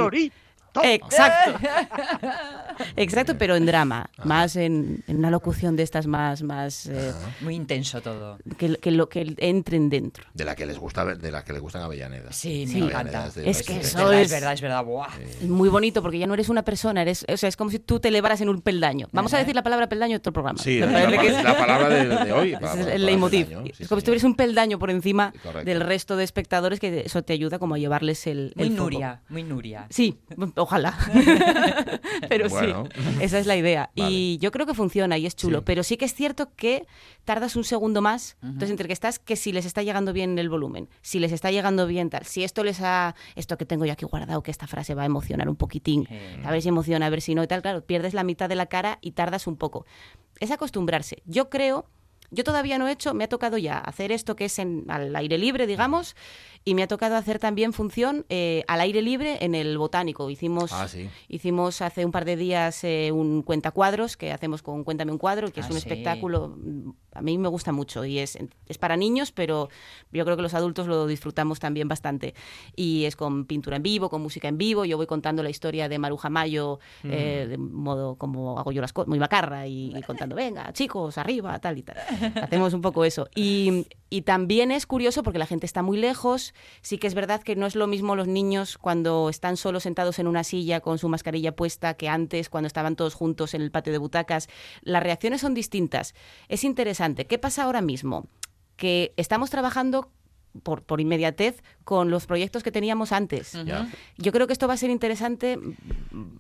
[0.83, 1.59] Exacto.
[2.97, 7.55] Exacto, pero en drama, más en, en una locución de estas más, más eh, Muy
[7.55, 8.37] intenso todo.
[8.57, 10.25] que, que lo que entren dentro.
[10.33, 12.31] De la que les gusta de la que les gustan Avellaneda.
[12.31, 12.79] Sí, Sí.
[12.81, 13.27] me encanta.
[13.43, 14.83] Es que eso verdad, es- es verdad, es verdad.
[14.83, 15.07] Buah.
[15.43, 17.99] Muy bonito porque ya no eres una persona, eres, o sea, es como si tú
[17.99, 19.07] te elevaras en un peldaño.
[19.11, 20.59] Vamos a decir la palabra peldaño en otro programa.
[20.59, 22.53] Sí, la, parece la- que es- la palabra de, de hoy.
[22.53, 23.47] es para el leitmotiv.
[23.47, 25.65] peldaño, sí, es como si tuvieras un peldaño por encima Correcto.
[25.69, 28.83] del resto de espectadores que eso te ayuda como a llevarles el, Muy el foco.
[28.83, 29.87] Nuria, muy Nuria.
[29.89, 30.17] Sí,
[30.65, 30.97] ojalá.
[32.29, 32.85] pero Bueno.
[32.93, 33.89] sí, esa es la idea.
[33.95, 34.11] Vale.
[34.11, 35.59] Y yo creo que funciona y es chulo.
[35.59, 35.63] Sí.
[35.65, 36.85] Pero sí que es cierto que
[37.23, 38.37] tardas un segundo más.
[38.43, 41.51] Entonces, entre que estás, que si les está llegando bien el volumen, si les está
[41.51, 43.15] llegando bien tal, si esto les ha.
[43.35, 46.07] Esto que tengo yo aquí guardado, que esta frase va a emocionar un poquitín.
[46.43, 47.61] A ver si emociona, a ver si no y tal.
[47.61, 49.85] Claro, pierdes la mitad de la cara y tardas un poco.
[50.39, 51.21] Es acostumbrarse.
[51.25, 51.85] Yo creo.
[52.31, 55.15] Yo todavía no he hecho, me ha tocado ya hacer esto que es en, al
[55.15, 56.15] aire libre, digamos,
[56.67, 60.31] y me ha tocado hacer también función eh, al aire libre en el botánico.
[60.31, 61.07] Hicimos, Ah, sí.
[61.29, 65.51] hicimos hace un par de días eh, un cuentacuadros que hacemos con Cuéntame un cuadro,
[65.51, 65.87] que es Ah, un sí.
[65.87, 68.35] espectáculo, mm, a mí me gusta mucho y es,
[68.67, 69.69] es para niños, pero
[70.11, 72.33] yo creo que los adultos lo disfrutamos también bastante.
[72.75, 74.85] Y es con pintura en vivo, con música en vivo.
[74.85, 78.91] Yo voy contando la historia de Maruja Mayo eh, de modo como hago yo las
[78.91, 81.97] cosas, muy macarra y, y contando, venga, chicos, arriba, tal y tal.
[82.41, 83.29] Hacemos un poco eso.
[83.35, 86.53] Y, y también es curioso porque la gente está muy lejos.
[86.81, 90.19] Sí que es verdad que no es lo mismo los niños cuando están solos sentados
[90.19, 93.71] en una silla con su mascarilla puesta que antes, cuando estaban todos juntos en el
[93.71, 94.47] patio de butacas.
[94.81, 96.15] Las reacciones son distintas.
[96.47, 97.25] Es interesante.
[97.27, 98.27] ¿Qué pasa ahora mismo?
[98.75, 100.09] Que estamos trabajando
[100.63, 103.53] por, por inmediatez con los proyectos que teníamos antes.
[104.17, 105.59] Yo creo que esto va a ser interesante.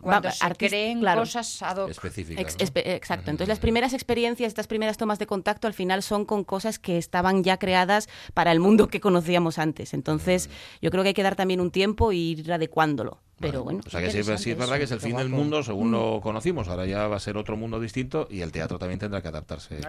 [0.01, 1.21] Cuando va- se creen claro.
[1.21, 1.89] cosas ad hoc.
[1.89, 2.41] específica.
[2.41, 2.65] Ex- ¿no?
[2.65, 3.29] espe- exacto.
[3.31, 6.97] Entonces las primeras experiencias, estas primeras tomas de contacto al final son con cosas que
[6.97, 9.93] estaban ya creadas para el mundo que conocíamos antes.
[9.93, 10.49] Entonces
[10.81, 13.19] yo creo que hay que dar también un tiempo e ir adecuándolo.
[13.39, 13.81] Pero bueno.
[13.85, 16.67] O sea que sí, es verdad que es el fin del mundo según lo conocimos.
[16.67, 19.79] Ahora ya va a ser otro mundo distinto y el teatro también tendrá que adaptarse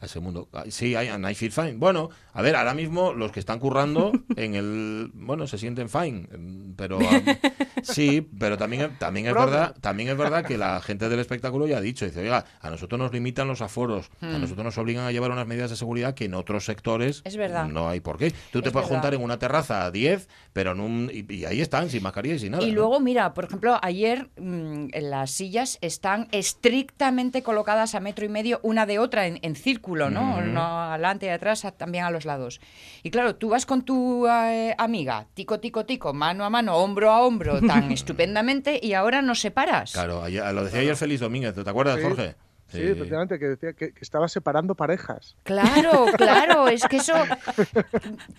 [0.00, 0.48] a ese mundo.
[0.68, 1.74] Sí, hay I feel fine.
[1.76, 6.28] Bueno, a ver, ahora mismo los que están currando en el bueno se sienten fine,
[6.36, 6.98] mm, pero
[7.82, 11.78] sí, pero también también es verdad, también es verdad que la gente del espectáculo ya
[11.78, 15.12] ha dicho, dice, "Oiga, a nosotros nos limitan los aforos, a nosotros nos obligan a
[15.12, 17.66] llevar unas medidas de seguridad que en otros sectores Es verdad.
[17.68, 18.30] no hay por qué.
[18.52, 18.88] Tú te Es puedes verdad.
[18.88, 22.34] juntar en una terraza a 10, pero en un y, y ahí están sin mascarilla
[22.34, 22.57] y sin nada.
[22.62, 22.74] Y ¿no?
[22.74, 28.60] luego, mira, por ejemplo, ayer mm, las sillas están estrictamente colocadas a metro y medio
[28.62, 30.40] una de otra en, en círculo, ¿no?
[30.42, 32.60] No adelante y atrás, a- también a los lados.
[33.02, 37.10] Y claro, tú vas con tu eh, amiga, tico, tico, tico, mano a mano, hombro
[37.10, 39.92] a hombro, tan estupendamente, y ahora nos separas.
[39.92, 42.02] Claro, ayer- lo decía ayer Félix Domínguez, ¿te acuerdas, Sí.
[42.02, 42.34] Jorge?
[42.70, 45.36] Sí, efectivamente, que decía que, que estaba separando parejas.
[45.42, 47.14] Claro, claro, es que eso.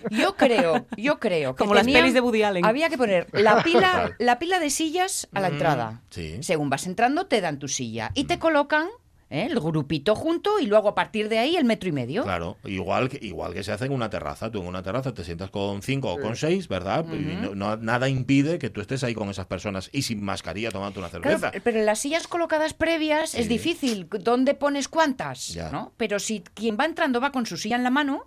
[0.09, 2.65] Yo creo, yo creo que Como las pelis de Woody Allen.
[2.65, 6.01] Había que poner la pila, la pila de sillas a la Mm, entrada.
[6.09, 6.37] sí.
[6.43, 8.87] Según vas entrando, te dan tu silla y te colocan
[9.29, 9.47] ¿eh?
[9.49, 12.23] el grupito junto y luego a partir de ahí el metro y medio.
[12.23, 14.49] Claro, igual que, igual que se hace en una terraza.
[14.51, 17.05] Tú en una terraza te sientas con cinco o con seis, ¿verdad?
[17.11, 20.71] Y no, no- nada impide que tú estés ahí con esas personas y sin mascarilla
[20.71, 21.51] tomando una Claro, cerveza.
[21.63, 24.07] pero en las sillas colocadas previas es difícil.
[24.09, 25.49] ¿Dónde pones cuántas?
[25.49, 25.69] Ya.
[25.71, 25.93] ¿no?
[25.97, 28.23] Pero si quien va entrando va con su silla en la mano.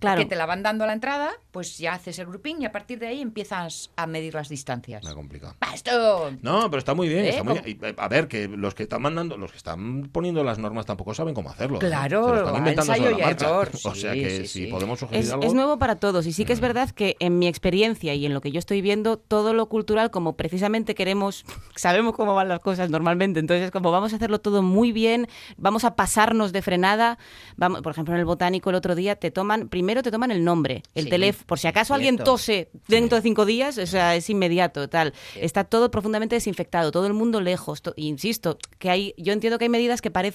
[0.00, 0.20] Claro.
[0.20, 2.72] que te la van dando a la entrada, pues ya haces el grupín y a
[2.72, 5.02] partir de ahí empiezas a medir las distancias.
[5.04, 5.54] Me ha complicado.
[5.62, 7.24] Va, Esto No, pero está muy bien.
[7.24, 7.28] ¿Eh?
[7.30, 7.78] está muy bien.
[7.82, 10.84] Eh, A ver, que los que están mandando, los que están poniendo poniendo las normas
[10.86, 11.76] tampoco saben cómo hacerlo.
[11.76, 11.80] ¿eh?
[11.80, 13.46] Claro, Se lo están inventando ensayo sobre la y marcha.
[13.46, 13.70] error.
[13.84, 14.66] O sea Sí, que sí, si sí.
[14.70, 15.44] podemos sugerir Es, algo.
[15.46, 16.62] es nuevo para todos y sí que es Mm.
[16.62, 20.10] verdad que en mi experiencia y en lo que yo estoy viendo, todo lo cultural,
[20.10, 21.44] como precisamente queremos,
[21.76, 25.84] sabemos cómo van las cosas normalmente, entonces como vamos a hacerlo todo muy bien, vamos
[25.84, 27.18] a pasarnos de frenada,
[27.56, 30.44] vamos, por ejemplo en el botánico el otro día te toman, primero te toman el
[30.44, 34.14] nombre, el Sí, teléfono, por si acaso alguien tose dentro de cinco días, o sea,
[34.16, 39.14] es inmediato, tal, está todo profundamente desinfectado, todo el mundo lejos, to- insisto, que hay,
[39.16, 40.25] yo entiendo que hay medidas que parecen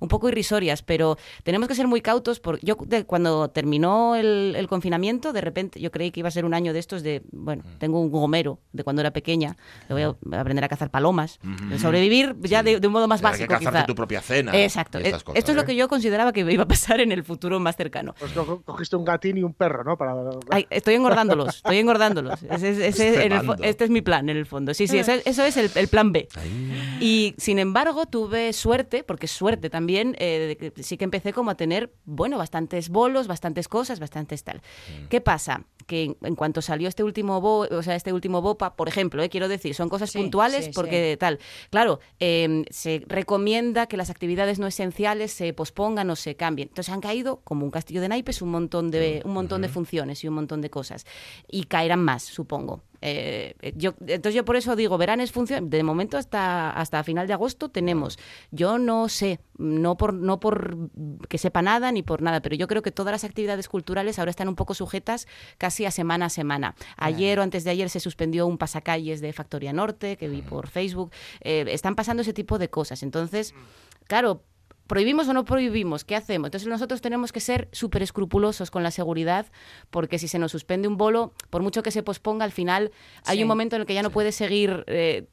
[0.00, 2.40] un poco irrisorias, pero tenemos que ser muy cautos.
[2.40, 6.32] Por, yo de- cuando terminó el, el confinamiento, de repente yo creí que iba a
[6.32, 9.56] ser un año de estos de, bueno, tengo un gomero de cuando era pequeña,
[9.88, 10.02] le voy
[10.36, 11.78] a aprender a cazar palomas, Ujú.
[11.78, 12.64] sobrevivir ya Sí.
[12.66, 13.86] de, de un modo más Tener que básico cazarte quizá.
[13.86, 14.52] tu propia cena.
[14.56, 14.98] Exacto.
[14.98, 15.66] Eh, cosas, Esto es lo ¿eh?
[15.66, 18.14] que yo consideraba que iba a pasar en el futuro más cercano.
[18.18, 19.96] Pues co- cogiste un gatín y un perro, ¿no?
[19.96, 20.14] Para...
[20.50, 22.42] Ay, estoy engordándolos, estoy engordándolos.
[22.42, 24.72] Ese es- ese es- en el este es mi plan, en el fondo.
[24.74, 26.28] Sí, sí, eso, es- eso es el, el plan B.
[26.36, 26.98] Ahí.
[27.00, 31.50] Y sin embargo, tuve suerte, porque suerte también, eh, de que sí que empecé como
[31.50, 34.58] a tener, bueno, bastantes bolos, bastantes cosas, bastantes tal.
[34.58, 35.06] Mm.
[35.08, 35.64] ¿Qué pasa?
[35.86, 39.22] Que en, en cuanto salió este último bo, o sea, este último BOPA, por ejemplo,
[39.22, 41.38] eh, quiero decir, son cosas Sí, puntuales sí, porque tal.
[41.70, 46.68] Claro, eh, se recomienda que las actividades no esenciales se pospongan o se cambien.
[46.68, 50.22] Entonces han caído como un castillo de naipes un montón de, un montón de funciones
[50.24, 51.06] y un montón de cosas.
[51.48, 52.82] Y caerán más, supongo.
[53.00, 55.66] Eh, yo, entonces yo por eso digo, veranes funciona.
[55.66, 58.18] De momento hasta, hasta final de agosto tenemos.
[58.50, 60.90] Yo no sé, no por, no por
[61.28, 64.30] que sepa nada ni por nada, pero yo creo que todas las actividades culturales ahora
[64.30, 65.26] están un poco sujetas
[65.58, 66.74] casi a semana a semana.
[66.96, 70.68] Ayer o antes de ayer se suspendió un pasacalles de Factoría Norte que vi por
[70.68, 71.12] Facebook.
[71.40, 73.02] Eh, están pasando ese tipo de cosas.
[73.02, 73.54] Entonces,
[74.06, 74.42] claro,
[74.86, 76.04] ¿Prohibimos o no prohibimos?
[76.04, 76.46] ¿Qué hacemos?
[76.48, 79.46] Entonces nosotros tenemos que ser súper escrupulosos con la seguridad,
[79.90, 82.92] porque si se nos suspende un bolo, por mucho que se posponga, al final
[83.24, 83.42] hay Sí.
[83.42, 85.26] un momento en el que ya no puedes seguir, eh,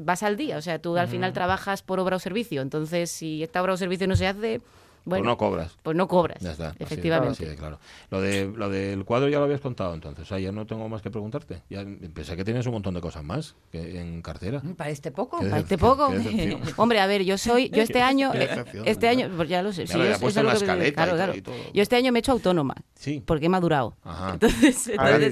[0.00, 3.42] vas al día, o sea, tú al final trabajas por obra o servicio, entonces si
[3.42, 4.60] esta obra o servicio no se hace,
[5.08, 5.76] bueno, Pues no cobras.
[5.82, 6.68] pues no cobras, Ya está.
[6.68, 7.32] así de- efectivamente.
[7.32, 7.78] así de claro.
[8.10, 10.22] Lo, de, lo del cuadro ya lo habías contado entonces.
[10.22, 11.62] O sea, ya no tengo más que preguntarte.
[11.70, 14.62] Ya pensé que tienes un montón de cosas más que en cartera.
[14.76, 15.38] Parece poco.
[15.40, 16.10] Qué Parece decepción, poco.
[16.10, 16.60] qué decepción.
[16.76, 18.48] Hombre, a ver, yo soy, yo este año, eh,
[18.84, 20.88] este año, pues ya lo sé, Ya sí, es- puesto es en lo la que-
[20.88, 21.34] y claro, claro.
[21.34, 21.54] y todo.
[21.72, 23.22] Yo este año me he hecho autónoma, Sí.
[23.24, 23.96] porque he madurado.
[24.04, 24.32] Ajá.
[24.40, 24.90] Entonces,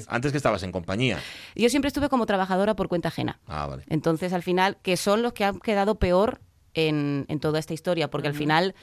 [0.09, 1.19] Antes que estabas en compañía.
[1.55, 3.41] yo siempre estuve como trabajadora por cuenta ajena.
[3.47, 3.85] Ah, vale.
[3.89, 6.41] Entonces, al final, que son los que han quedado peor
[6.75, 8.75] en, en toda esta historia, porque al final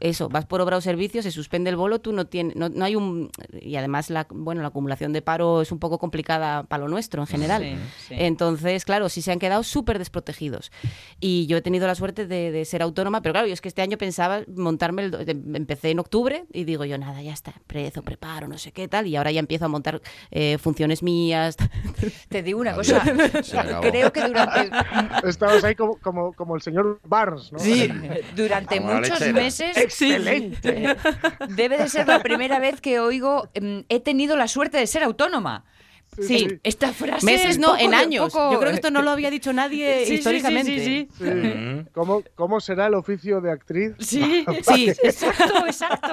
[0.00, 2.84] eso, vas por obra o servicio, se suspende el bolo, tú no tienes, no, no
[2.84, 3.30] hay un
[3.60, 7.22] y además la bueno, la acumulación de paro es un poco complicada para lo nuestro
[7.22, 7.62] en general.
[7.62, 7.76] Sí,
[8.08, 8.14] sí.
[8.18, 10.72] Entonces, claro, sí se han quedado súper desprotegidos.
[11.20, 13.68] Y yo he tenido la suerte de, de ser autónoma, pero claro, yo es que
[13.68, 17.54] este año pensaba montarme, el, de- empecé en octubre y digo yo, nada, ya está,
[17.66, 21.56] prezo, preparo, no sé qué tal, y ahora ya empiezo a montar eh, funciones mías.
[22.28, 23.00] Te digo una cosa.
[23.82, 24.70] Creo que durante,
[25.26, 27.58] Estabas ahí como, como, como el señor Barnes, ¿no?
[27.58, 27.88] Sí,
[28.36, 30.96] durante Como muchos meses Excelente.
[31.50, 35.02] debe de ser la primera vez que oigo em, he tenido la suerte de ser
[35.02, 35.64] autónoma.
[36.20, 36.60] Sí.
[36.62, 38.32] Esta frase Meses es no, poco en años.
[38.32, 40.78] poco- Yo creo que esto no lo había dicho nadie Sí, sí, sí, históricamente.
[40.78, 41.24] sí, sí.
[41.24, 41.84] Sí.
[41.92, 43.94] ¿Cómo, ¿Cómo será el oficio de actriz?
[43.98, 44.44] Sí,
[44.74, 44.90] Sí.
[45.02, 46.08] exacto, exacto.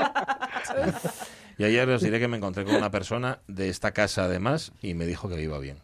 [1.59, 4.95] Y ayer os diré que me encontré con una persona de esta casa además y
[4.95, 5.77] me dijo que iba bien.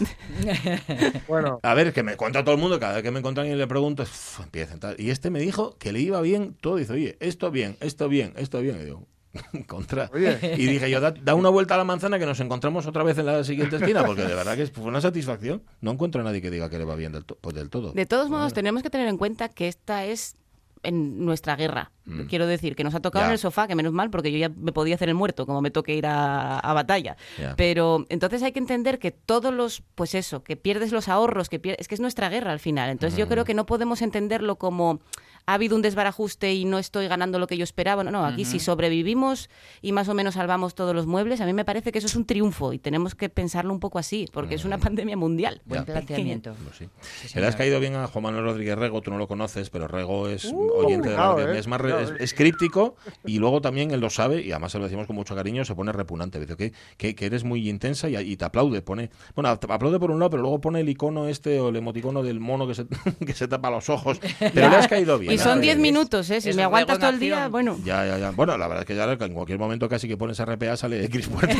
[1.28, 3.54] Bueno, A ver, que me cuenta todo el mundo, cada vez que me encuentran y
[3.54, 4.96] le pregunto, "Uf, empiezan tal.
[4.98, 6.76] Y este me dijo que le iba bien todo.
[6.76, 8.80] Dice, oye, esto bien, esto bien, esto bien.
[8.80, 9.06] Y digo,
[9.66, 10.10] contra.
[10.12, 10.38] Oye.
[10.58, 13.18] Y dije yo, da, da una vuelta a la manzana que nos encontramos otra vez
[13.18, 15.62] en la siguiente esquina, porque de verdad que fue una satisfacción.
[15.80, 17.92] No encuentro a nadie que diga que le va bien del, to- pues del todo.
[17.92, 20.34] De todos modos, tenemos que tener en cuenta que esta es
[20.82, 21.92] en nuestra guerra.
[22.10, 22.26] Mm.
[22.26, 24.48] Quiero decir, que nos ha tocado en el sofá, que menos mal, porque yo ya
[24.48, 27.16] me podía hacer el muerto, como me toque ir a, a batalla.
[27.56, 31.60] Pero entonces hay que entender que todos los, pues eso, que pierdes los ahorros, que
[31.60, 32.90] pier- es que es nuestra guerra al final.
[32.90, 35.00] Entonces yo creo que no podemos entenderlo como
[35.46, 38.04] ha habido un desbarajuste y no estoy ganando lo que yo esperaba.
[38.04, 39.48] No, no, aquí si sobrevivimos
[39.82, 42.16] y más o menos salvamos todos los muebles, a mí me parece que eso es
[42.16, 45.62] un triunfo y tenemos que pensarlo un poco así, porque es una pandemia mundial.
[45.64, 45.86] Buen Ya.
[45.86, 46.54] planteamiento.
[46.64, 46.88] Pues sí.
[47.28, 49.88] Sí, Le has caído bien a Juan Manuel Rodríguez Rego, tú no lo conoces, pero
[49.88, 51.52] Rego es Uh, oyente de la radio.
[51.52, 54.72] eh, Es más re- es, es críptico y luego también él lo sabe y además
[54.72, 56.40] se lo decimos con mucho cariño, se pone repugnante.
[56.40, 58.82] Dice que, que, que eres muy intensa y, y te aplaude.
[58.82, 61.76] Pone, bueno, te aplaude por un lado, pero luego pone el icono este o el
[61.76, 62.86] emoticono del mono que se,
[63.26, 64.20] que se tapa los ojos.
[64.38, 65.32] Pero le has caído bien.
[65.32, 65.62] Y son ¿eh?
[65.62, 66.40] 10 minutos, ¿eh?
[66.40, 67.78] Si es me aguantas todo el día, bueno.
[67.84, 68.30] Ya, ya, ya.
[68.30, 71.28] Bueno, la verdad es que ya en cualquier momento casi que pones RPA sale Chris
[71.28, 71.56] Puertas.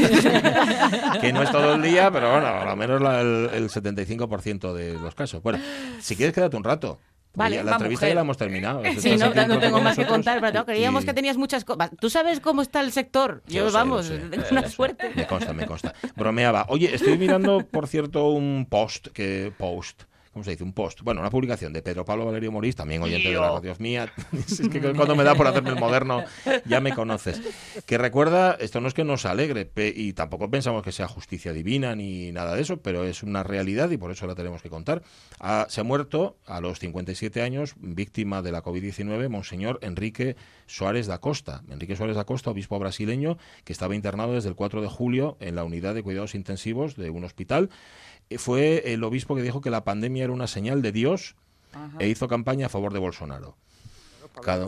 [1.21, 4.73] que no es todo el día, pero bueno, a lo menos la- el, el 75%
[4.73, 5.43] de los casos.
[5.43, 5.59] Bueno,
[6.01, 6.99] si quieres quédate un rato.
[7.35, 8.09] Vale, ya la entrevista mujer.
[8.11, 8.83] ya la hemos terminado.
[8.99, 11.91] Sí, no, no tengo más que contar, pero no, creíamos y- que tenías muchas cosas.
[12.01, 13.43] ¿Tú sabes cómo está el sector?
[13.47, 15.13] Yo vamos, sé, tengo una suerte.
[15.15, 15.95] Me consta, me consta.
[16.17, 16.67] Bromeaba.
[16.69, 20.65] Oye, estoy mirando, por cierto, un post que post ¿cómo se dice?
[20.65, 23.81] Un post, bueno, una publicación de Pedro Pablo Valerio Morís, también oyente de la radios
[23.81, 26.25] mía, es que cuando me da por hacerme el moderno,
[26.65, 27.41] ya me conoces,
[27.87, 31.95] que recuerda, esto no es que nos alegre, y tampoco pensamos que sea justicia divina
[31.95, 35.03] ni nada de eso, pero es una realidad y por eso la tenemos que contar.
[35.69, 41.19] se ha muerto a los 57 años, víctima de la COVID-19, Monseñor Enrique Suárez da
[41.19, 41.63] Costa.
[41.69, 45.57] Enrique Suárez da Costa, obispo brasileño, que estaba internado desde el 4 de julio en
[45.57, 47.71] la unidad de cuidados intensivos de un hospital.
[48.31, 51.37] Eh, fue el obispo que dijo que la pandemia era una señal de Dios
[51.99, 53.57] e hizo campaña a favor de Bolsonaro.
[54.43, 54.67] Cada,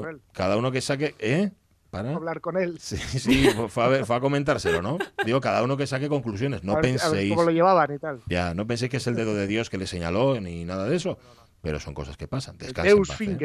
[0.57, 1.16] uno que saque...
[1.18, 1.51] ¿eh?
[1.90, 2.14] ¿Para?
[2.14, 2.79] hablar con él.
[2.81, 4.96] Sí, sí, fue a, comentárselo, ¿no?
[5.27, 6.64] Digo, cada uno que saque conclusiones.
[6.64, 7.29] No penséis.
[7.31, 8.22] cómo lo llevaban y tal.
[8.27, 10.96] Ya, no penséis que es el dedo de Dios que le señaló ni nada de
[10.96, 11.18] eso.
[11.61, 12.57] Pero son cosas que pasan.
[12.59, 13.38] Descansen Deus ¿eh?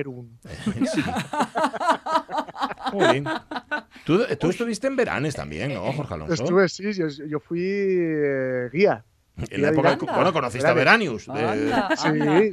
[4.05, 6.33] ¿Tú, estuviste en Veranes también, ¿no, Jorge Alonso?
[6.33, 9.05] Estuve, sí, yo, fui eh, guía.
[9.49, 11.29] En la época, bueno, conociste a Veranius.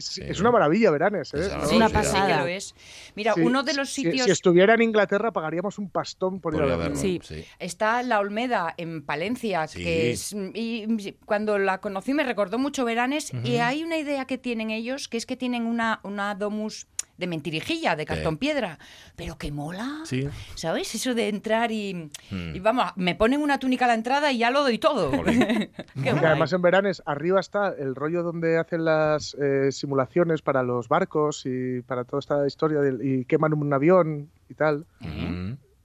[0.01, 1.33] sí, es una maravilla Veranes.
[1.35, 1.51] ¿eh?
[1.63, 2.49] Es una pasada.
[2.51, 2.75] es.
[3.15, 4.25] Mira, uno de los sitios.
[4.25, 6.97] Si, estuviera en Inglaterra, pagaríamos un pastón por ir a verlo.
[6.97, 7.21] Sí.
[7.59, 10.35] Está la Olmeda en Palencia, que es.
[10.55, 15.09] Y cuando la conocí me recordó mucho Veranes, y hay una idea que tienen ellos,
[15.09, 18.79] que es que tienen una, una domus de mentirijilla, de cartón piedra,
[19.17, 20.01] pero que mola.
[20.05, 20.29] Sí.
[20.55, 20.95] ¿Sabes?
[20.95, 22.57] Eso de entrar y, hmm.
[22.57, 25.13] y, vamos, me ponen una túnica a la entrada y ya lo doy todo.
[26.07, 31.43] además en veranes arriba está el rollo donde hacen las eh, simulaciones para los barcos
[31.45, 34.87] y para toda esta historia y queman un avión y tal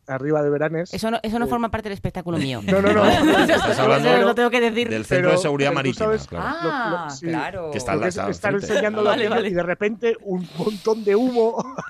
[0.10, 0.94] arriba de Veranes.
[0.94, 2.62] Eso no, eso no eh, forma parte del espectáculo mío.
[2.66, 3.06] No, no, no.
[3.42, 4.90] Estás hablando lo tengo que decir.
[4.90, 6.18] del Centro de Seguridad Marítima.
[6.28, 6.44] claro.
[6.44, 7.72] Ah, claro.
[7.72, 7.96] Que está
[8.30, 11.76] están enseñando la y de repente un montón de humo.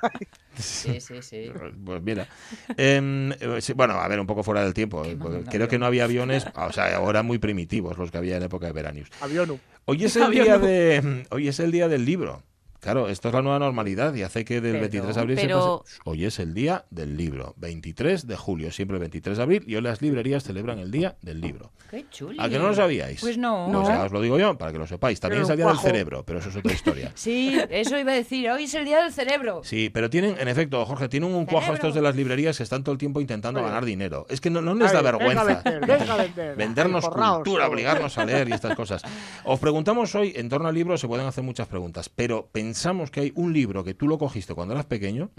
[0.60, 1.50] Sí, sí, sí.
[1.86, 2.28] Pues mira.
[2.76, 3.32] Em,
[3.76, 5.04] bueno, a ver, un poco fuera del tiempo.
[5.50, 8.66] Creo que no había aviones, o sea, ahora muy primitivos los que había en época
[8.68, 9.10] de Veranius.
[9.22, 9.58] Avión.
[9.86, 12.44] Hoy es el día de hoy es el día del libro.
[12.80, 16.00] Claro, esto es la nueva normalidad y hace que del 23 de abril se pase...
[16.06, 19.76] Hoy es el día del libro, 23 de julio, siempre el 23 de abril, y
[19.76, 21.72] hoy las librerías celebran el día del libro.
[21.92, 22.42] ¡Qué chulo!
[22.42, 23.20] ¿A que no lo sabíais?
[23.20, 23.70] Pues no.
[23.72, 25.20] Pues ya os lo digo yo, para que lo sepáis.
[25.20, 27.12] También es el día del cerebro, pero eso es otra historia.
[27.16, 29.62] sí, eso iba a decir, hoy es el día del cerebro.
[29.64, 32.84] Sí, pero tienen, en efecto, Jorge, tienen un cuajo estos de las librerías que están
[32.84, 34.26] todo el tiempo intentando ganar dinero.
[34.30, 35.64] Es que no, no les da vergüenza.
[36.58, 39.02] Vendernos cultura, obligarnos a leer y estas cosas.
[39.44, 43.22] Os preguntamos hoy, en torno al libro se pueden hacer muchas preguntas, pero pensamos que
[43.22, 45.32] hay un libro que tú lo cogiste cuando eras pequeño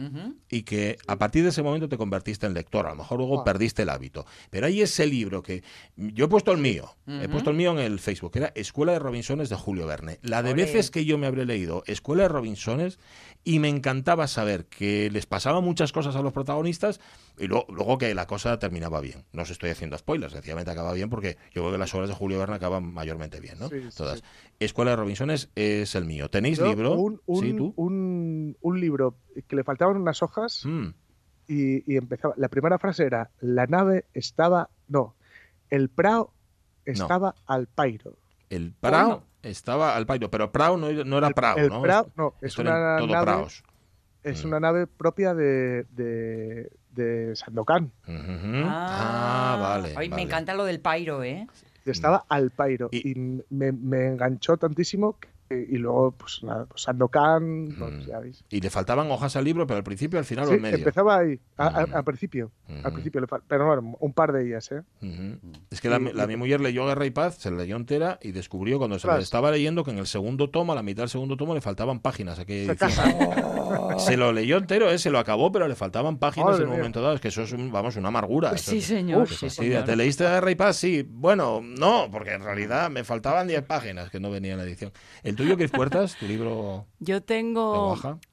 [0.50, 2.86] y que a partir de ese momento te convertiste en lector.
[2.86, 4.26] A lo mejor luego perdiste el hábito.
[4.50, 5.62] Pero hay ese libro que
[5.96, 8.92] yo he puesto el mío, he puesto el mío en el Facebook, que era Escuela
[8.92, 10.18] de Robinsones de Julio Verne.
[10.22, 12.98] La de veces que yo me habré leído Escuela de Robinsones
[13.44, 17.00] y me encantaba saber que les pasaban muchas cosas a los protagonistas
[17.40, 19.24] y luego, que la cosa terminaba bien.
[19.32, 22.14] No os estoy haciendo spoilers, sencillamente acaba bien porque yo creo que las obras de
[22.14, 23.70] Julio Verne acaban mayormente bien, ¿no?
[23.96, 24.22] Todas.
[24.58, 26.28] Escuela de Robinsones es el mío.
[26.28, 26.92] ¿Tenéis libro?
[26.98, 29.16] Un, un, Un, libro
[29.48, 30.88] que le faltaban unas hojas mm.
[31.48, 32.34] y, empezaba.
[32.36, 34.68] La primera frase era: La nave estaba.
[34.88, 35.16] No,
[35.70, 36.34] el prao
[36.84, 38.18] estaba al pairo.
[38.50, 41.80] El prao estaba al pairo, pero prao no, era prao, el ¿no?
[41.80, 43.46] Prao, no, es una nave.
[44.22, 44.48] Es mm.
[44.48, 46.70] una nave propia de, de,
[47.34, 47.90] Sandokan.
[48.66, 49.96] ah, vale.
[49.96, 51.46] Hoy me encanta lo del pairo, ¿eh?
[51.84, 53.14] Estaba al pairo y,
[53.48, 55.16] me, me, enganchó tantísimo
[55.50, 58.44] y luego, pues nada, pues Sandokan, pues, ya veis.
[58.50, 60.78] Y le faltaban hojas al libro, pero al principio, al final o al medio.
[60.78, 62.52] empezaba ahí, al principio,
[62.84, 64.82] al principio, pero bueno, un par de ellas, ¿eh?
[65.70, 68.78] Es que la, mi mujer leyó Guerra y Paz, se la leyó entera y descubrió
[68.78, 71.36] cuando se la estaba leyendo que en el segundo tomo, a la mitad del segundo
[71.36, 72.76] tomo, le faltaban páginas aquella
[73.98, 74.98] se lo leyó entero, ¿eh?
[74.98, 77.14] se lo acabó, pero le faltaban páginas en un momento dado.
[77.14, 78.56] Es que eso es, vamos, una amargura.
[78.56, 79.28] sí, señor.
[79.28, 79.84] sí, señor.
[79.84, 80.76] ¿Te leíste Guerra y Paz?
[80.76, 81.06] Sí.
[81.08, 84.92] Bueno, no, porque en realidad me faltaban 10 páginas que no venía en la edición.
[85.22, 86.16] ¿El tuyo, Cris Puertas?
[86.16, 86.86] ¿Tu libro?
[86.98, 87.96] Yo tengo...
[87.96, 88.29] Eh,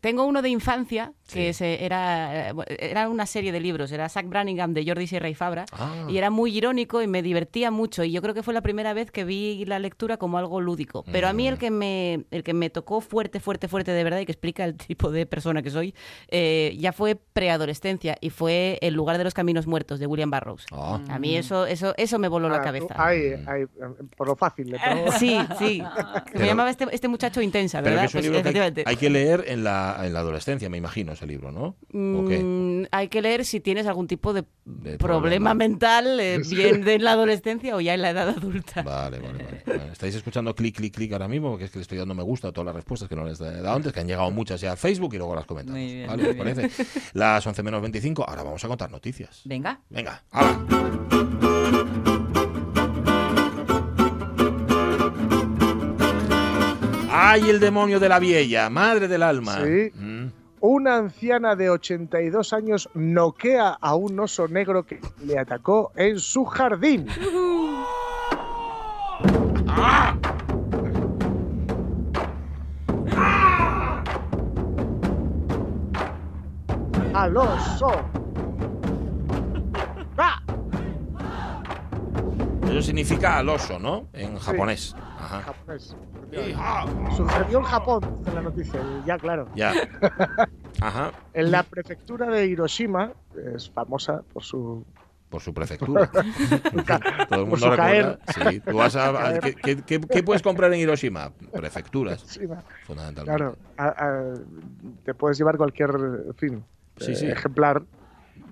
[0.00, 4.72] tengo uno de infancia que era, eh, era una serie de libros, era Zach Branningham
[4.72, 6.06] de Jordi Sierra y Fabra, ah.
[6.08, 8.94] y era muy irónico y me divertía mucho, y yo creo que fue la primera
[8.94, 11.04] vez que vi la lectura como algo lúdico.
[11.10, 11.58] Pero a mí el mm.
[11.58, 14.76] que me, el que me tocó fuerte, fuerte, fuerte de verdad, y que explica el
[14.76, 15.94] tipo de persona que soy,
[16.28, 20.66] eh, ya fue preadolescencia, y fue El lugar de los caminos muertos de William Burroughs.
[20.72, 21.00] Ah.
[21.08, 22.94] A mí eso, eso, eso me voló la ah, cabeza.
[24.16, 24.76] por lo fácil.
[25.18, 25.82] sí, sí.
[26.34, 28.08] me llamaba este, este, muchacho intensa, ¿verdad?
[28.10, 31.76] Pues, hay, que leer en la, en la adolescencia, me imagino ese libro, ¿no?
[31.90, 34.44] Mm, hay que leer si tienes algún tipo de,
[34.98, 38.82] problema, mental, eh, bien de la adolescencia o ya en la edad adulta.
[38.82, 39.92] Vale, vale, vale.
[39.92, 42.48] estáis escuchando clic, clic, clic ahora mismo, porque es que le estoy dando me gusta
[42.48, 44.72] a todas las respuestas que no les he dado antes, que han llegado muchas ya
[44.72, 45.80] a Facebook y luego las comentamos.
[46.06, 46.30] ¿Vale?
[46.30, 46.70] ¿Os parece?
[47.14, 49.42] Las 11 menos 25, ahora vamos a contar noticias.
[49.44, 49.80] Venga.
[49.88, 51.47] Venga, ahora.
[57.20, 58.70] ¡Ay, el demonio de la vieja!
[58.70, 59.56] ¡Madre del alma!
[59.64, 59.90] Sí.
[59.92, 60.26] Mm.
[60.60, 66.44] Una anciana de 82 años noquea a un oso negro que le atacó en su
[66.44, 67.08] jardín.
[77.14, 77.90] ¡Al oso!
[80.16, 80.40] ¡Ah!
[82.62, 84.06] Eso significa al oso, ¿no?
[84.12, 84.94] En japonés.
[85.18, 85.42] Ajá.
[85.42, 85.96] Japonés.
[86.56, 86.86] Ah,
[87.16, 89.48] Sucedió en Japón, dice la noticia, ya claro.
[89.54, 89.72] Ya.
[90.80, 91.12] Ajá.
[91.32, 93.12] En la prefectura de Hiroshima,
[93.54, 94.84] es famosa por su
[95.30, 96.08] Por su prefectura.
[96.12, 98.18] Todo el por mundo su recuerda.
[98.26, 99.12] Sí, tú vas a.
[99.12, 99.40] Caer.
[99.40, 101.32] ¿qué, qué, qué- qué puedes comprar en Hiroshima?
[101.52, 102.62] Prefecturas, Hiroshima.
[102.86, 103.36] fundamentalmente.
[103.36, 104.34] Claro, a- a-
[105.04, 106.64] te puedes llevar cualquier, en fin,
[106.98, 107.26] Sí, eh, sí.
[107.26, 107.82] ejemplar.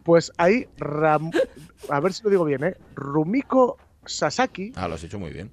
[0.03, 1.31] Pues ahí, Ram-
[1.91, 2.77] a ver si lo digo bien, ¿eh?
[2.95, 5.51] Rumiko Sasaki, Ah, lo has hecho muy bien.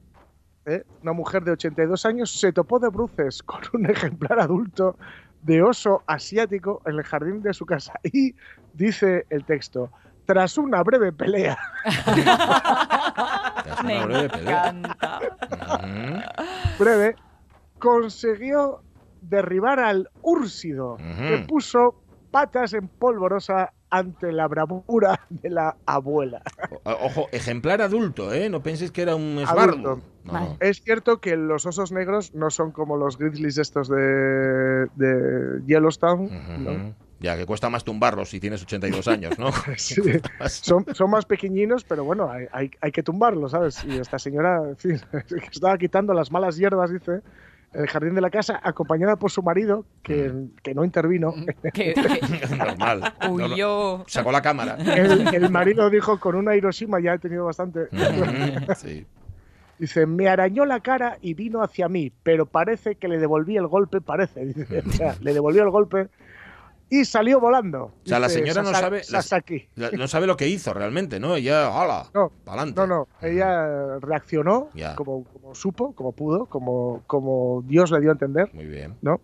[0.66, 0.84] ¿Eh?
[1.02, 4.98] una mujer de 82 años, se topó de bruces con un ejemplar adulto
[5.42, 7.94] de oso asiático en el jardín de su casa.
[8.04, 8.36] Y
[8.74, 9.92] dice el texto,
[10.26, 11.58] tras una breve pelea,
[13.84, 14.68] una breve pelea.
[14.70, 15.20] encanta.
[15.80, 16.22] Ujú.
[16.80, 17.16] breve,
[17.80, 18.82] consiguió
[19.22, 21.96] derribar al úrsido, que puso
[22.32, 26.42] patas en polvorosa ante la bravura de la abuela.
[26.84, 28.50] Ojo, ejemplar adulto, ¿eh?
[28.50, 30.02] No penséis que era un esbardo.
[30.24, 30.58] No.
[30.60, 36.28] Es cierto que los osos negros no son como los grizzlies estos de, de Yellowstone.
[36.58, 36.96] ¿no?
[37.20, 39.52] Ya, que cuesta más tumbarlos si tienes 82 años, ¿no?
[39.78, 40.02] Sí.
[40.48, 43.84] Son, son más pequeñinos, pero bueno, hay, hay, hay que tumbarlos, ¿sabes?
[43.86, 45.00] Y esta señora, en fin,
[45.52, 47.22] estaba quitando las malas hierbas, dice,
[47.74, 50.32] en el jardín de la casa, acompañada por su marido, que,
[50.62, 51.34] que no intervino.
[52.58, 53.14] Normal.
[53.22, 53.46] No, no.
[53.46, 54.04] huyó.
[54.08, 54.76] Sacó la cámara.
[54.76, 57.88] El, el marido dijo, con una Hiroshima ya he tenido bastante.
[58.76, 59.06] Sí.
[59.80, 63.68] Dice, me arañó la cara y vino hacia mí, pero parece que le devolví el
[63.68, 64.46] golpe, parece.
[64.46, 66.10] Dice, o sea, le devolvió el golpe
[67.02, 67.86] y salió volando.
[67.86, 69.24] O sea, la Dice señora no sabe- la-.
[69.76, 71.36] La- No sabe lo que hizo realmente, ¿no?
[71.36, 72.08] Ella, ¡hala!
[72.14, 72.80] No, Pa'lante.
[72.80, 78.14] No, no, ella reaccionó como, como supo, como pudo, como, como Dios le dio a
[78.14, 78.96] entender, Muy bien.
[79.02, 79.20] ¿no?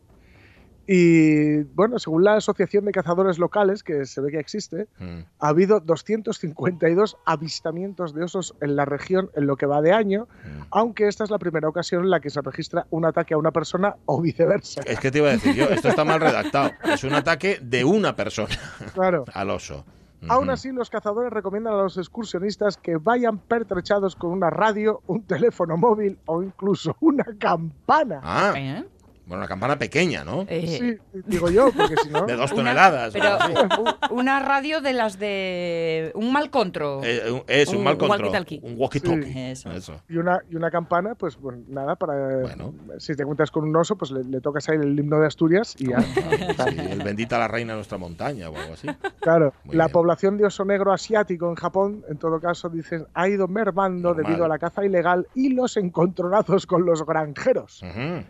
[0.92, 5.20] Y bueno, según la Asociación de Cazadores Locales, que se ve que existe, Mm.
[5.40, 10.28] ha habido 252 avistamientos de osos en la región en lo que va de año,
[10.44, 10.62] Mm.
[10.72, 13.52] aunque esta es la primera ocasión en la que se registra un ataque a una
[13.52, 14.82] persona o viceversa.
[14.84, 16.72] Es que te iba a decir yo, esto está mal redactado.
[16.92, 18.50] Es un ataque de una persona
[18.96, 19.26] Claro.
[19.32, 19.86] al oso.
[20.28, 20.52] Aún Ujú.
[20.54, 25.78] así, los cazadores recomiendan a los excursionistas que vayan pertrechados con una radio, un teléfono
[25.78, 28.20] móvil o incluso una campana.
[28.24, 28.86] Ah, ¿Eh?
[29.30, 30.44] Bueno, una campana pequeña, ¿no?
[30.50, 32.26] Eh, Sí, digo yo, porque si no.
[32.26, 33.16] De dos una- toneladas.
[33.16, 37.02] o Pero una radio de las de un mal control.
[37.06, 38.30] Eh, un- es un, un mal control.
[38.32, 38.60] walkie-talkie.
[38.64, 39.32] Un walkie-talkie.
[39.34, 39.40] Sí.
[39.40, 39.72] Eso.
[39.72, 40.02] Eso.
[40.10, 42.40] Y una, y una campana, pues bueno, nada, para.
[42.42, 42.74] Bueno.
[42.98, 45.76] Si te encuentras con un oso, pues le, le tocas ahí el himno de Asturias
[45.78, 46.02] y ya.
[46.02, 48.88] Sí, el bendita la reina de nuestra montaña o algo así.
[49.22, 49.94] Claro, Muy la bien.
[49.94, 54.26] población de oso negro asiático en Japón, en todo caso, dicen, ha ido mermando Normal.
[54.26, 57.82] debido a la caza ilegal y los encontronazos con los granjeros.
[57.84, 58.24] Ujú.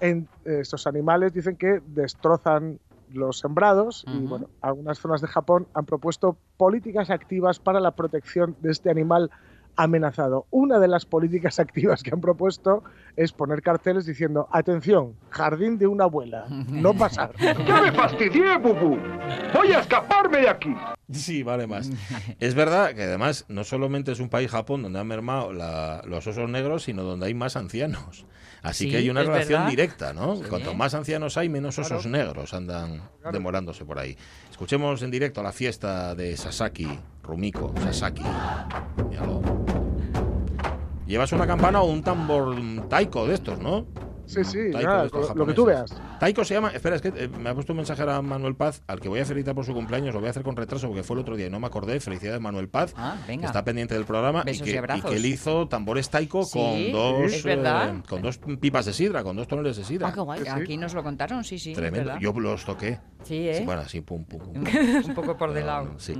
[0.00, 2.78] En, eh, estos animales dicen que destrozan
[3.10, 8.56] los sembrados y bueno, algunas zonas de Japón han propuesto políticas activas para la protección
[8.60, 9.30] de este animal
[9.76, 10.46] amenazado.
[10.50, 12.84] Una de las políticas activas que han propuesto
[13.16, 17.32] es poner carteles diciendo, atención, jardín de una abuela, no pasar.
[17.66, 18.98] ¡Ya me fastidié, Bubu!
[19.54, 20.74] ¡Voy a escaparme de aquí!
[21.12, 21.90] Sí, vale más.
[22.40, 26.26] Es verdad que además no solamente es un país Japón donde han mermado la- los
[26.26, 28.26] osos negros, sino donde hay más ancianos.
[28.62, 29.70] Así Sí, que hay una relación verdad.
[29.70, 30.36] directa, ¿no?
[30.36, 30.44] Sí.
[30.48, 34.16] Cuanto más ancianos hay, menos osos negros andan demorándose por ahí.
[34.50, 36.88] Escuchemos en directo la fiesta de Sasaki,
[37.24, 38.22] Rumiko, Sasaki.
[39.08, 39.40] Míralo.
[41.06, 42.56] Llevas una campana o un tambor
[42.88, 43.86] taiko de estos, ¿no?
[44.26, 45.90] Sí, sí, Taiko nada, lo, lo que tú veas.
[46.18, 48.82] Taiko se llama, espera, es que eh, me ha puesto un mensaje a Manuel Paz,
[48.86, 51.02] al que voy a felicitar por su cumpleaños, lo voy a hacer con retraso porque
[51.02, 52.00] fue el otro día y no me acordé.
[52.00, 53.46] Felicidades Manuel Paz, Ah, que venga.
[53.46, 55.10] está pendiente del programa y Besos y que, abrazos.
[55.10, 59.36] que él hizo tambores Taiko Sí, con dos eh, con dos pipas de sidra, con
[59.36, 60.08] dos tonelas de sidra.
[60.08, 60.42] Ah, qué guay.
[60.48, 61.72] Aquí nos lo contaron, sí, sí.
[61.74, 62.18] Tremendo.
[62.18, 62.98] Yo los toqué.
[63.24, 63.54] Sí, ¿eh?
[63.58, 64.40] Sí, bueno, así pum pum.
[64.40, 64.64] pum.
[65.06, 65.94] Un poco por de lado.
[65.98, 66.14] sí.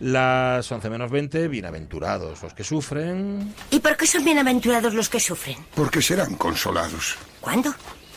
[0.00, 3.54] Las 11 menos 20, bienaventurados los que sufren.
[3.70, 5.56] ¿Y por qué son bienaventurados los que sufren?
[5.74, 7.16] Porque serán consolados.
[7.40, 7.74] ¿Cuándo?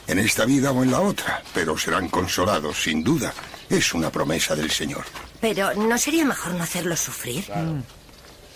[0.07, 3.33] En esta vida o en la otra, pero serán consolados, sin duda.
[3.69, 5.05] Es una promesa del Señor.
[5.39, 7.45] Pero ¿no sería mejor no hacerlos sufrir?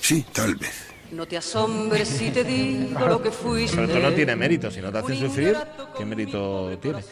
[0.02, 0.88] Sí, tal vez.
[1.12, 3.78] No te asombres si te digo lo que fuiste.
[3.78, 5.58] Pero esto no tiene mérito, si no te hacen sufrir,
[5.98, 7.04] ¿qué mérito tiene?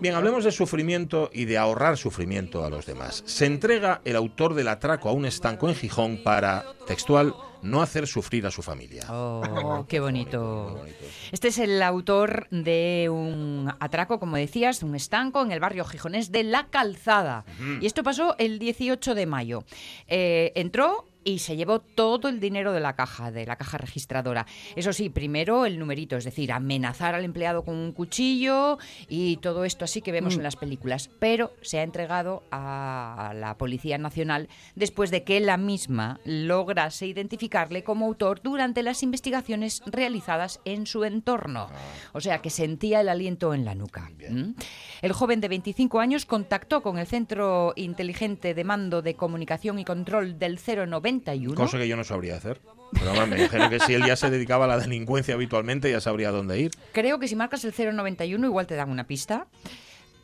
[0.00, 3.22] Bien, hablemos de sufrimiento y de ahorrar sufrimiento a los demás.
[3.26, 8.06] Se entrega el autor del atraco a un estanco en Gijón para, textual, no hacer
[8.06, 9.06] sufrir a su familia.
[9.08, 10.84] Oh, qué bonito.
[11.32, 16.30] Este es el autor de un atraco, como decías, un estanco en el barrio gijonés
[16.30, 17.44] de La Calzada.
[17.80, 19.64] Y esto pasó el 18 de mayo.
[20.06, 24.46] Eh, entró y se llevó todo el dinero de la caja, de la caja registradora.
[24.76, 29.64] Eso sí, primero el numerito, es decir, amenazar al empleado con un cuchillo y todo
[29.64, 31.10] esto así que vemos en las películas.
[31.18, 37.82] Pero se ha entregado a la Policía Nacional después de que la misma lograse identificarle
[37.82, 41.68] como autor durante las investigaciones realizadas en su entorno.
[42.12, 44.10] O sea, que sentía el aliento en la nuca.
[44.28, 44.54] ¿Mm?
[45.02, 49.84] El joven de 25 años contactó con el Centro Inteligente de Mando de Comunicación y
[49.84, 51.13] Control del 090
[51.56, 52.60] Cosa que yo no sabría hacer.
[52.92, 56.00] Pero vamos, me dijeron que si él ya se dedicaba a la delincuencia habitualmente, ya
[56.00, 56.70] sabría dónde ir.
[56.92, 59.46] Creo que si marcas el 091 igual te dan una pista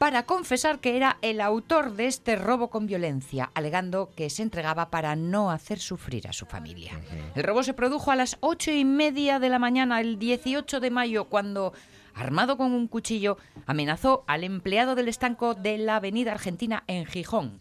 [0.01, 4.89] para confesar que era el autor de este robo con violencia, alegando que se entregaba
[4.89, 6.99] para no hacer sufrir a su familia.
[7.35, 10.91] El robo se produjo a las ocho y media de la mañana, el 18 de
[10.91, 11.75] mayo, cuando,
[12.15, 13.37] armado con un cuchillo,
[13.67, 17.61] amenazó al empleado del estanco de la Avenida Argentina en Gijón.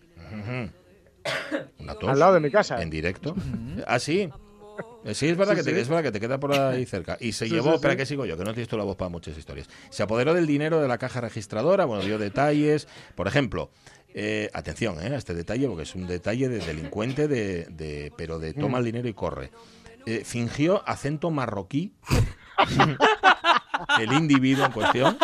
[1.79, 2.09] Una tos.
[2.09, 2.81] Al lado de mi casa.
[2.81, 3.35] En directo.
[3.87, 4.29] Ah, sí.
[5.03, 5.79] Eh, Sí, es verdad, Sí, que te, sí.
[5.81, 7.17] es verdad que te queda por ahí cerca.
[7.19, 9.09] Y se Sí, llevó, espera que sigo yo, que no tienes tú la voz para
[9.09, 9.67] muchas historias.
[9.89, 12.87] Se apoderó del dinero de la caja registradora, bueno, dio detalles.
[13.15, 13.71] Por ejemplo,
[14.13, 18.39] eh, atención eh, a este detalle, porque es un detalle de delincuente, de, de- pero
[18.39, 19.51] de toma el dinero y corre.
[20.05, 21.93] Eh, fingió acento marroquí
[23.99, 25.17] el individuo en cuestión.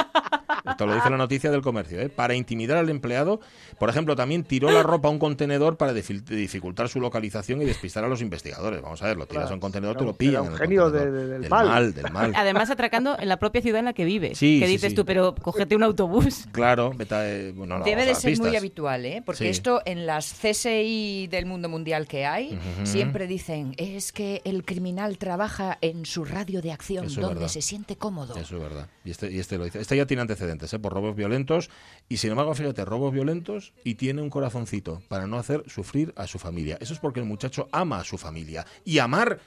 [0.68, 2.10] Esto lo dice la noticia del comercio, ¿eh?
[2.10, 3.40] para intimidar al empleado.
[3.80, 8.04] Por ejemplo, también tiró la ropa a un contenedor para dificultar su localización y despistar
[8.04, 8.82] a los investigadores.
[8.82, 10.34] Vamos a ver, lo tiras Claro, a un contenedor, te lo pillan.
[10.34, 11.68] era un en el genio de- de- del del mal.
[11.68, 11.94] mal.
[11.94, 12.34] Del mal.
[12.36, 14.36] Además, atracando en la propia ciudad en la que vive.
[14.36, 14.96] Sí, que sí, dices sí.
[14.96, 16.46] tú, pero cógete un autobús.
[16.52, 19.22] Claro, vete a- eh, bueno, no, Debe de ser muy habitual, ¿eh?
[19.26, 19.50] Porque Sí.
[19.50, 25.18] esto en las CSI del mundo mundial que hay, siempre dicen, es que el criminal
[25.18, 27.48] trabaja en su radio de acción, Eso donde verdad.
[27.50, 28.36] se siente cómodo.
[28.36, 28.88] Eso es verdad.
[29.04, 29.80] Y este, y este lo dice.
[29.82, 30.80] Este ya tiene antecedentes ¿eh?
[30.80, 31.70] por robos violentos.
[32.10, 36.28] Y sin embargo, fíjate, robos violentos y tiene un corazoncito para no hacer sufrir a
[36.28, 36.78] su familia.
[36.80, 38.66] Eso es porque el muchacho ama a su familia.
[38.84, 39.40] Y amar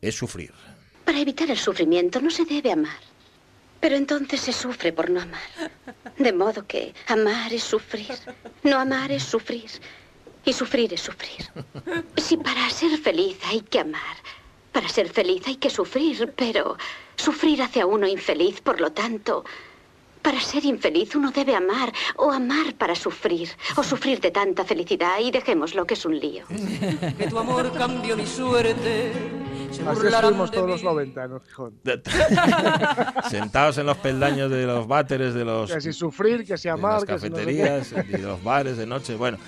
[0.00, 0.52] es sufrir.
[1.04, 2.98] Para evitar el sufrimiento no se debe amar.
[3.80, 5.40] Pero entonces se sufre por no amar.
[6.18, 8.14] De modo que amar es sufrir.
[8.62, 9.70] No amar es sufrir.
[10.44, 11.46] Y sufrir es sufrir.
[12.16, 14.16] Si para ser feliz hay que amar,
[14.72, 16.76] para ser feliz hay que sufrir, pero
[17.16, 19.44] sufrir hace a uno infeliz, por lo tanto,
[20.26, 25.20] para ser infeliz uno debe amar, o amar para sufrir, o sufrir de tanta felicidad,
[25.22, 26.44] y dejémoslo que es un lío.
[27.16, 29.12] Que tu amor cambió mi suerte.
[29.70, 31.80] Se Así estuvimos de todos los 90 en Gijón.
[33.30, 36.70] Sentados en los peldaños de los váteres, de los Que si sufrir, que si de
[36.70, 37.52] amar, las que si no sé qué.
[37.52, 39.14] cafeterías y de los bares de noche.
[39.14, 39.38] Bueno,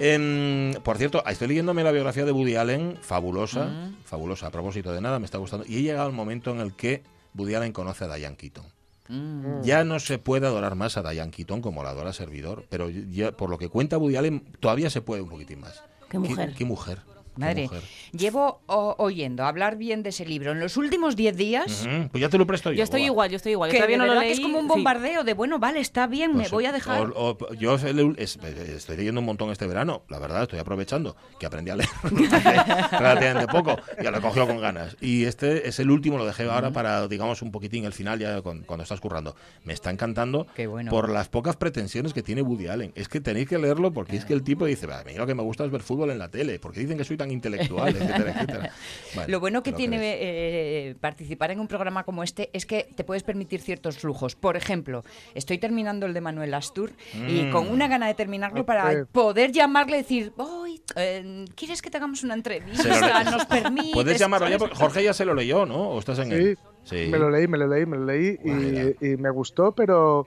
[0.00, 5.00] em, por cierto, estoy leyéndome la biografía de Woody Allen, fabulosa, fabulosa, a propósito de
[5.00, 5.64] nada, me está gustando.
[5.68, 7.04] Y he llegado al momento en el que
[7.36, 8.75] Woody Allen conoce a Diane Keaton.
[9.08, 9.62] Mm.
[9.62, 13.32] Ya no se puede adorar más a Diane Keaton como la adora Servidor, pero ya,
[13.32, 15.82] por lo que cuenta Woody Allen, todavía se puede un poquitín más.
[16.08, 16.54] Qué mujer.
[16.54, 17.00] Qué, mujer.
[17.36, 17.68] Madre,
[18.12, 21.86] llevo o- oyendo hablar bien de ese libro en los últimos 10 días.
[22.10, 22.78] Pues ya te lo presto yo.
[22.78, 23.70] Yo estoy igual, yo estoy igual.
[23.70, 24.28] Que Todavía no lo leí.
[24.28, 24.68] que es como un sí.
[24.68, 27.00] bombardeo de, bueno, vale, está bien, me voy a dejar.
[27.14, 31.70] o- o- yo estoy leyendo un montón este verano, la verdad, estoy aprovechando que aprendí
[31.70, 34.96] a leer hace relativamente poco, ya lo he cogido con ganas.
[35.00, 38.42] Y este es el último, lo dejé ahora para, digamos, un poquitín el final, ya
[38.42, 39.36] con- cuando estás currando.
[39.64, 40.90] Me está encantando Qué bueno.
[40.90, 42.92] por las pocas pretensiones que tiene Woody Allen.
[42.94, 45.26] Es que tenéis que leerlo porque es que el tipo dice, "Va, a mí lo
[45.26, 47.94] que me gusta es ver fútbol en la tele, porque dicen que soy tan intelectual,
[47.96, 48.70] etcétera, etcétera.
[49.28, 53.22] Lo bueno que tiene eh, participar en un programa como este es que te puedes
[53.22, 54.34] permitir ciertos lujos.
[54.36, 55.04] Por ejemplo,
[55.34, 56.92] estoy terminando el de Manuel Astur
[57.28, 57.50] y Mm.
[57.50, 59.04] con una gana de terminarlo para Eh.
[59.10, 63.24] poder llamarle y decir, "Ay, eh, ¿quieres que te hagamos una entrevista?
[63.24, 63.92] ¿Nos permites?
[63.94, 65.90] Puedes llamarlo ya, porque Jorge ya se lo leyó, ¿no?
[65.90, 66.58] ¿O estás en Sí, él?
[66.84, 67.08] Sí.
[67.10, 70.26] me lo leí, me lo leí, me lo leí y, y me gustó, pero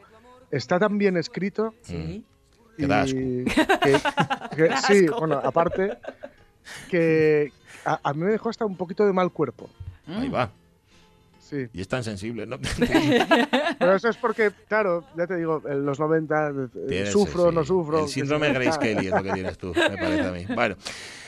[0.51, 1.73] está tan bien escrito.
[1.83, 2.23] Sí.
[2.77, 3.17] Y Que da asco.
[3.83, 3.99] que-
[4.55, 5.97] que- sí, bueno, aparte,
[6.89, 7.51] que
[7.85, 9.69] a, a mí me dejó hasta un poquito de mal cuerpo.
[10.07, 10.51] Ahí va.
[11.39, 11.67] Sí.
[11.73, 12.59] Y es tan sensible, ¿no?
[13.79, 16.53] Pero eso es porque, claro, ya te digo, en los 90 eh,
[16.87, 18.03] Tienes, sufro, sí, no sufro.
[18.03, 20.45] El síndrome Grace Kelly es lo que tienes tú, me parece a mí.
[20.53, 20.75] Bueno,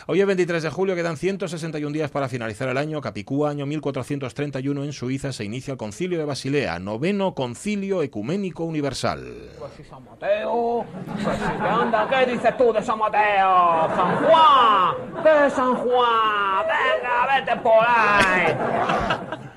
[0.07, 3.01] hoy es 23 de julio, quedan 161 días para finalizar el año.
[3.01, 9.49] Capicúa, año 1431, en Suiza se inicia el concilio de Basilea, noveno concilio ecuménico universal.
[9.59, 10.85] Pues si San Mateo,
[11.23, 12.07] pues si ¿qué anda?
[12.09, 13.89] ¿Qué dices tú de San Mateo?
[13.95, 16.65] San Juan, ¿qué es San Juan?
[16.67, 19.50] Venga, vete por ahí.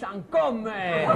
[0.00, 0.70] San Come.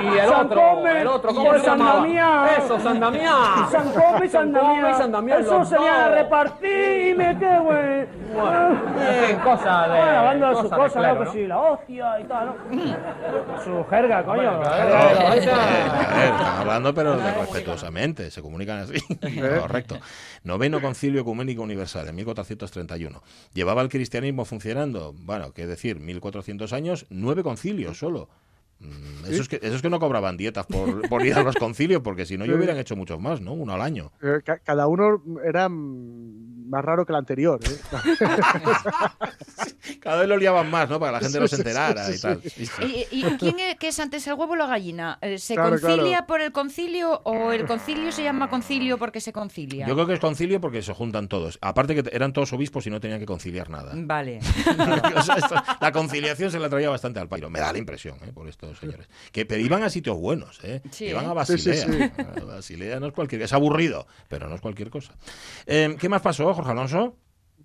[0.00, 2.00] Y el San otro, Come el otro, y ¿cómo el se San llamaba?
[2.00, 2.48] Damián.
[2.56, 3.70] Eso, San Damián.
[3.70, 4.90] San Come y San Damián.
[4.90, 6.10] y San Damián, Eso los sería dos.
[6.18, 8.08] repartir y me quedo en...
[8.28, 9.88] Bien, cosa de...
[9.88, 11.24] Bueno, hablando de sus cosa cosas, clero, ¿no?
[11.24, 13.64] Que sí, la hostia y tal, ¿no?
[13.64, 14.42] Su jerga, coño.
[14.58, 14.98] Bueno, jerga.
[15.00, 15.20] claro.
[15.28, 19.00] A ver, están hablando, pero respetuosamente, se comunican así.
[19.60, 19.96] Correcto.
[20.48, 23.22] Noveno Concilio Ecuménico Universal, en 1431.
[23.52, 25.12] ¿Llevaba el cristianismo funcionando?
[25.12, 28.30] Bueno, qué decir, 1400 años, nueve concilios solo.
[28.80, 32.24] Mm, Eso es, que, que no cobraban dietas por, por ir a los concilios, porque
[32.24, 32.56] si no, yo Sí.
[32.58, 33.52] hubieran hecho muchos más, ¿no?
[33.52, 34.10] Uno al año.
[34.22, 37.60] Eh, ca- Cada uno era mm, más raro que el anterior.
[37.64, 37.78] ¿eh?
[40.00, 40.98] Cada vez lo liaban más, ¿no?
[41.00, 42.40] Para que la gente no se enterara y tal.
[42.82, 45.18] ¿Y, y quién es, qué es antes el huevo o la gallina?
[45.20, 46.26] Eh, ¿Se Claro, concilia claro.
[46.26, 49.86] por el concilio o el concilio se llama concilio porque se concilia?
[49.86, 51.58] Yo creo que es concilio porque se juntan todos.
[51.60, 53.92] Aparte que eran todos obispos y no tenían que conciliar nada.
[53.94, 54.40] Vale.
[55.18, 57.50] O sea, esto- la conciliación se la traía bastante al pairo.
[57.50, 58.32] Me da la impresión, ¿eh?
[58.32, 59.08] por estos señores.
[59.32, 60.80] Que pero iban a sitios buenos, ¿eh?
[60.90, 61.86] Sí, Iban a Basilea.
[61.86, 65.14] Sí, sí, A Basilea no es cualquier Es aburrido, pero no es cualquier cosa.
[65.66, 67.16] Eh, ¿Qué más pasó, Jorge Alonso?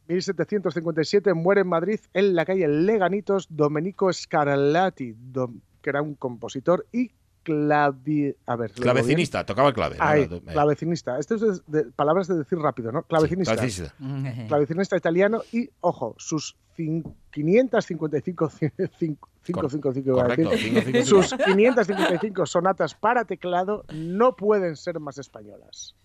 [0.07, 6.85] 1757 muere en Madrid, en la calle Leganitos, Domenico Scarlatti, dom- que era un compositor
[6.91, 7.11] y
[7.43, 8.35] clavi...
[8.45, 8.71] A ver.
[8.71, 9.97] Clavecinista, tocaba el clave.
[9.97, 10.13] ¿no?
[10.15, 11.17] Eh, clavecinista.
[11.19, 13.03] Esto es de, de- palabras de decir rápido, ¿no?
[13.03, 13.55] Clavecinista.
[13.55, 14.47] clavecinista.
[14.47, 20.23] clavecinista italiano y, ojo, sus cin- 555 cin- cinco- cinco- Cor- cinco- cinco, iba a
[20.27, 20.67] Correcto, decir.
[20.69, 21.23] cinco, cinco, cinco.
[21.23, 25.95] Sus 555 sonatas para teclado no pueden ser más españolas.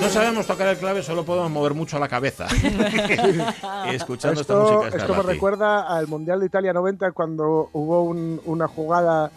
[0.00, 2.46] No sabemos tocar el clave solo podemos mover mucho la cabeza.
[3.92, 4.96] Escuchando esta Esto, música.
[4.96, 9.30] esto me recuerda al Mundial de Italia 90 cuando hubo un- una jugada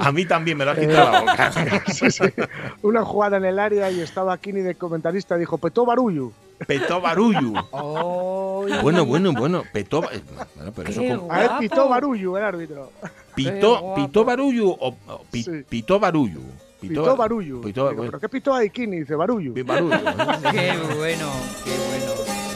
[0.00, 1.52] A mí también me lo has quitado la boca.
[1.92, 2.24] sí, sí,
[2.82, 6.32] una jugada en el área y estaba Kini de comentarista dijo petó barullo
[6.66, 7.52] Petó barullo.
[8.82, 9.64] Bueno, bueno, bueno.
[9.72, 10.04] Petó.
[10.12, 10.22] eh,
[10.54, 12.92] Bueno, pero eso como- a ver pitó barullo el árbitro
[13.34, 15.50] Pitó, pitó barullo o, o pi- Sí.
[15.68, 16.38] pitó barullo.
[16.88, 19.96] Pitó barullo Pitó, Digo, pero qué pitó ahí Kini dice barullo barullo.
[20.50, 21.28] Qué bueno,
[21.64, 22.51] qué bueno.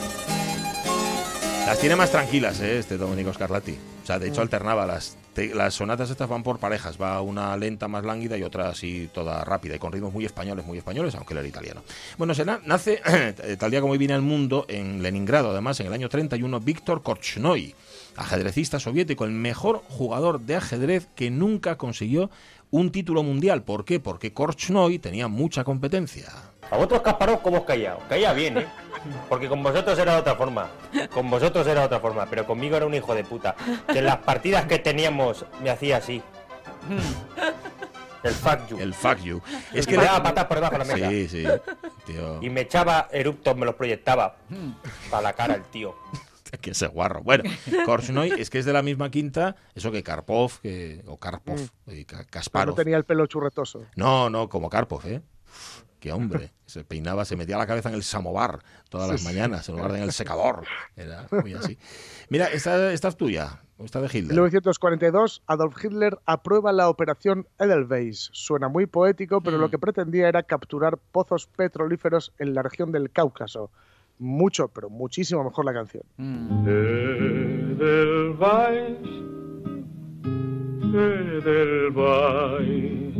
[1.66, 2.78] Las tiene más tranquilas, ¿eh?
[2.78, 3.72] este Domenico Scarlatti.
[4.02, 7.56] O sea, de hecho alternaba las te- las sonatas estas van por parejas, va una
[7.56, 11.16] lenta más lánguida y otra así toda rápida y con ritmos muy españoles, muy españoles,
[11.16, 11.82] aunque él era italiano.
[12.18, 15.80] Bueno, se na- nace eh, tal día como hoy viene al mundo en Leningrado, además
[15.80, 17.74] en el año 31 Víctor Korchnoi,
[18.14, 22.30] ajedrecista soviético, el mejor jugador de ajedrez que nunca consiguió
[22.70, 23.64] un título mundial.
[23.64, 23.98] ¿Por qué?
[23.98, 26.26] Porque Korchnoi tenía mucha competencia.
[26.70, 27.96] A vosotros Kasparov, ¿cómo os caía?
[27.96, 28.66] Os caía bien, ¿eh?
[29.28, 30.68] Porque con vosotros era de otra forma.
[31.12, 33.54] Con vosotros era de otra forma, pero conmigo era un hijo de puta.
[33.92, 36.20] Que en las partidas que teníamos me hacía así.
[38.22, 38.78] El fuck you.
[38.80, 39.40] El fuck you.
[39.72, 41.08] Es Es que me le- daba patas por debajo de la mesa.
[41.08, 41.44] Sí, sí.
[42.04, 42.42] Tío.
[42.42, 44.36] Y me echaba eructos, me los proyectaba.
[45.10, 45.94] Para la cara el tío.
[46.60, 47.22] que ese guarro.
[47.22, 47.44] Bueno,
[47.84, 52.04] Korchnoi es que es de la misma quinta, eso que Karpov, que, o Karpov, y
[52.04, 52.74] Ka- Pero no Kasparov.
[52.76, 55.20] tenía el pelo churretoso No, no, como Karpov, ¿eh?
[56.06, 56.52] Qué hombre.
[56.66, 59.32] Se peinaba, se metía la cabeza en el samovar todas las Sí, sí.
[59.34, 60.62] mañanas, en lugar de en el secador.
[60.94, 61.76] Era muy así.
[62.28, 64.30] Mira, esta, esta es tuya, esta de Hitler.
[64.30, 68.30] 1942, Adolf Hitler aprueba la operación Edelweiss.
[68.32, 69.60] Suena muy poético, pero Mm.
[69.62, 73.72] lo que pretendía era capturar pozos petrolíferos en la región del Cáucaso.
[74.20, 76.04] Mucho, pero muchísimo mejor la canción.
[77.76, 78.96] Edelweiss,
[81.86, 83.16] Edelweiss,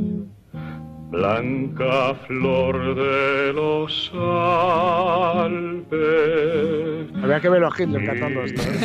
[1.10, 4.10] blanca flor de los
[5.34, 6.00] Alpes.
[7.22, 8.62] Había que verlo a Hitler cantando esto.
[8.62, 8.76] ¿eh?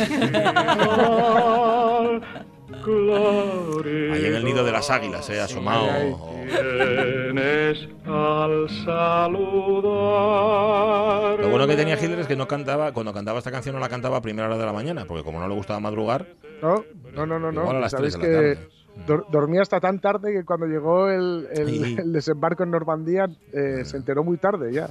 [4.12, 5.40] Ahí en el nido de las águilas, ¿eh?
[5.40, 5.86] Asomado.
[6.46, 9.92] Tienes al saludar.
[11.40, 13.88] Lo bueno que tenía Hitler es que no cantaba, cuando cantaba esta canción no la
[13.88, 16.26] cantaba a primera hora de la mañana, porque como no le gustaba madrugar,
[16.60, 17.52] No, no, no, no.
[17.52, 17.60] no.
[17.62, 18.68] Igual a las Sabéis tres de la que tarde.
[19.06, 21.96] Dor- dormía hasta tan tarde que cuando llegó el, el- Sí.
[21.98, 24.90] el desembarco en Normandía eh, se enteró muy tarde ya.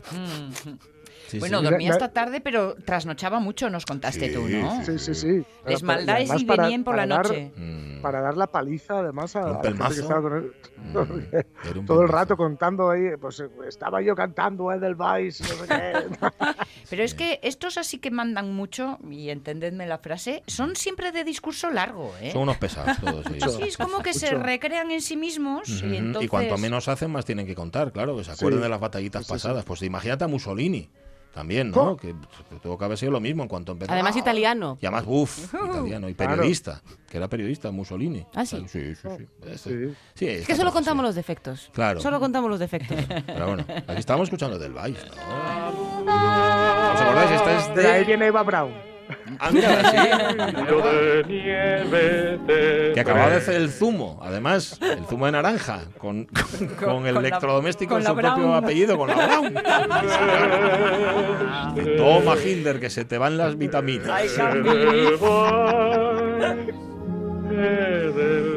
[1.32, 1.64] Sí, Bueno, sí.
[1.66, 4.84] dormía hasta tarde, pero trasnochaba mucho, nos contaste Sí, tú, ¿no?
[4.86, 5.44] Sí, sí, sí.
[5.66, 7.52] Les Y maldades y para- venían por la dar- noche.
[7.56, 10.02] Mm, Para dar la paliza, además, a, Un a la gente que pelmazo.
[10.02, 10.52] estaba con él.
[11.74, 16.28] mm, Todo el rato contando ahí, pues eh, estaba yo cantando Edelweiss, no sé qué.
[16.90, 21.24] Pero es que estos así que mandan mucho, y entendedme la frase, son siempre de
[21.24, 22.32] discurso largo, ¿eh?
[22.32, 23.56] Son unos pesados todos ellos.
[23.56, 26.26] Sí, es como que se recrean en sí mismos y entonces...
[26.26, 28.64] Y cuanto menos hacen, más tienen que contar, claro, que se acuerden Sí.
[28.64, 29.48] de las batallitas Sí, sí, sí.
[29.48, 29.64] pasadas.
[29.64, 30.90] Pues imagínate a Mussolini
[31.34, 31.74] también, ¿no?
[31.76, 31.98] ¿Cómo?
[31.98, 32.14] Que
[32.62, 33.92] tuvo que haber sido lo mismo en cuanto empezó.
[33.92, 34.78] Además italiano.
[34.82, 36.10] Y además, buf, italiano.
[36.10, 36.36] Y Claro.
[36.36, 38.26] periodista, que era periodista, Mussolini.
[38.36, 38.58] Ah, sí.
[38.68, 39.28] Sí, sí, sí.
[39.50, 39.94] Eso- Sí.
[40.16, 41.08] sí, Es que solo cosa, contamos sí.
[41.08, 41.70] los defectos.
[41.74, 42.00] Claro.
[42.02, 42.98] Solo contamos los defectos.
[43.26, 46.12] Pero bueno, aquí estábamos escuchando del Vice, ¿no?
[46.94, 47.32] ¿Os acordáis?
[47.32, 48.91] Esta es De ahí viene Eva Brown.
[49.39, 49.97] Ah, mira, sí.
[50.66, 56.68] De nieve Que acababa de hacer el zumo, además, el zumo de naranja, con, con,
[56.68, 59.53] con el con electrodoméstico la su propio apellido, con la Brown.
[61.76, 64.09] De Toma, Hinder, que se te van las vitaminas.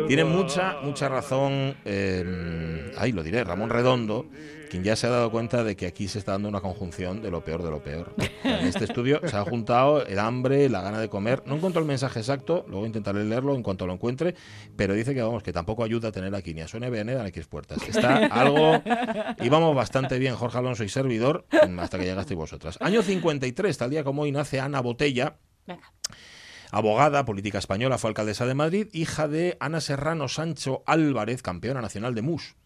[0.06, 4.26] Tiene mucha, mucha razón, eh, ahí lo diré, Ramón Redondo,
[4.70, 7.30] quien ya se ha dado cuenta de que aquí se está dando una conjunción de
[7.30, 8.12] lo peor de lo peor.
[8.44, 11.42] En este estudio se ha juntado el hambre, la gana de comer.
[11.46, 14.34] No encuentro el mensaje exacto, luego intentaré leerlo en cuanto lo encuentre,
[14.76, 17.22] pero dice que vamos, que tampoco ayuda a tener aquí ni a Sonia Benet ni
[17.22, 17.78] a X Puertas.
[17.88, 18.82] Está algo.
[19.42, 21.46] Íbamos bastante bien, Jorge Alonso y servidor,
[21.78, 22.76] hasta que llegasteis vosotras.
[22.80, 25.36] Año 53, tal día como hoy, nace Ana Botella.
[25.66, 25.92] Venga.
[26.74, 32.16] Abogada, política española, fue alcaldesa de Madrid, hija de Ana Serrano Sancho Álvarez, campeona nacional
[32.16, 32.56] de mus.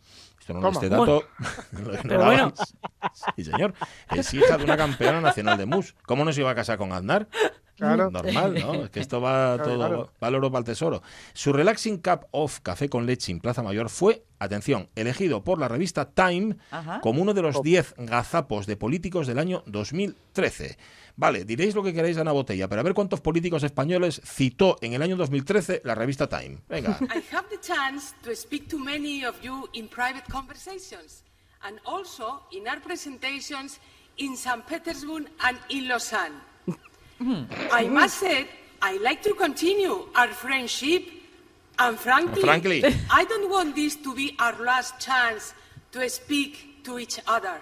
[0.40, 0.72] Esto no Toma.
[0.72, 1.24] este dato.
[1.72, 2.40] lo Pero ignorabais.
[2.40, 2.54] bueno.
[3.36, 3.74] Sí, señor.
[4.10, 5.94] Es hija de una campeona nacional de mus.
[6.06, 7.28] ¿Cómo no se iba a casar con Aznar?
[7.78, 8.10] Claro.
[8.10, 8.74] Normal, ¿no?
[8.84, 10.12] Es que esto va Claro, todo, claro.
[10.22, 11.02] va al oro para el tesoro.
[11.32, 15.68] Su Relaxing Cup of Café con Leche en Plaza Mayor fue, atención, elegido por la
[15.68, 17.00] revista Time Ajá.
[17.00, 20.76] como uno de los 10 gazapos de políticos del año 2013.
[21.16, 24.76] Vale, diréis lo que queréis de Ana Botella, pero a ver cuántos políticos españoles citó
[24.82, 26.58] en el año 2013 la revista Time.
[26.68, 26.98] Venga.
[27.00, 31.24] I have the chance to speak to many of you in private conversations
[31.62, 33.80] and also in our presentations
[34.16, 34.64] in St.
[34.66, 36.34] Petersburg and in Lausanne.
[37.20, 38.46] I must say,
[38.80, 41.02] I like to continue our friendship
[41.78, 42.82] and frankly, Frankly.
[43.10, 45.54] I don't want this to be our last chance
[45.92, 47.60] to speak to each other.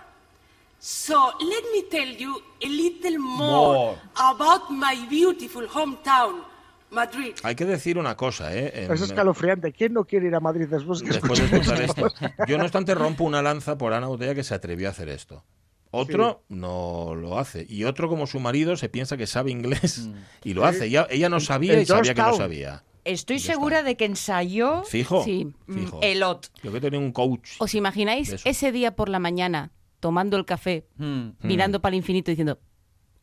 [0.79, 3.99] So let me tell you a little more, More.
[4.17, 6.43] about my beautiful hometown,
[6.91, 7.35] Madrid.
[7.43, 8.87] Hay que decir una cosa, ¿eh?
[8.91, 9.73] Es escalofriante.
[9.73, 12.09] ¿Quién no quiere ir a Madrid después que después de escuchar esto.
[12.47, 15.43] Yo no obstante rompo una lanza por Ana Botella que se atrevió a hacer esto.
[15.91, 17.66] Otro no lo hace.
[17.68, 20.09] Y otro, como su marido, se piensa que sabe inglés
[20.45, 20.68] y lo Sí.
[20.68, 20.87] hace.
[20.87, 22.84] Ella, ella no sabía y sabía que no sabía.
[23.05, 25.22] Estoy segura de que ensayó Fijo.
[25.22, 25.47] Sí.
[25.72, 26.01] Fijo.
[26.03, 26.51] Elot.
[26.62, 27.51] Yo que tenía un coach.
[27.59, 29.70] ¿Os imagináis ese día por la mañana
[30.01, 31.30] tomando el café, Hmm.
[31.43, 32.59] mirando para el infinito diciendo,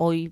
[0.04, 0.32] hoy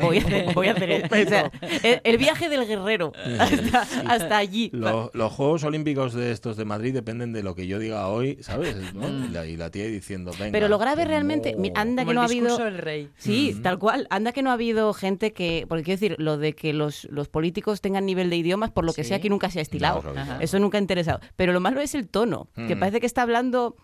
[0.00, 1.50] voy a, voy a hacer el, o sea,
[1.82, 4.70] el- el viaje del guerrero hasta, hasta allí?
[4.72, 8.38] Lo- los Juegos Olímpicos de estos de Madrid dependen de lo que yo diga hoy,
[8.40, 8.76] ¿sabes?
[8.94, 9.08] ¿No?
[9.08, 9.24] Mm.
[9.24, 10.52] Y, la, y la tía diciendo, venga.
[10.52, 11.68] Pero lo grave realmente, no.
[11.74, 12.58] anda Como que no ha el habido...
[12.58, 13.08] del rey.
[13.16, 13.62] Sí, Mm.
[13.62, 14.06] tal cual.
[14.10, 15.66] Anda que no ha habido gente que...
[15.68, 18.92] Porque quiero decir, lo de que los, los políticos tengan nivel de idiomas, por lo
[18.92, 19.08] que Sí.
[19.10, 20.02] sea, que nunca se ha estilado.
[20.02, 21.20] No, Eso nunca ha interesado.
[21.36, 22.80] Pero lo malo es el tono, que Mm.
[22.80, 23.76] parece que está hablando,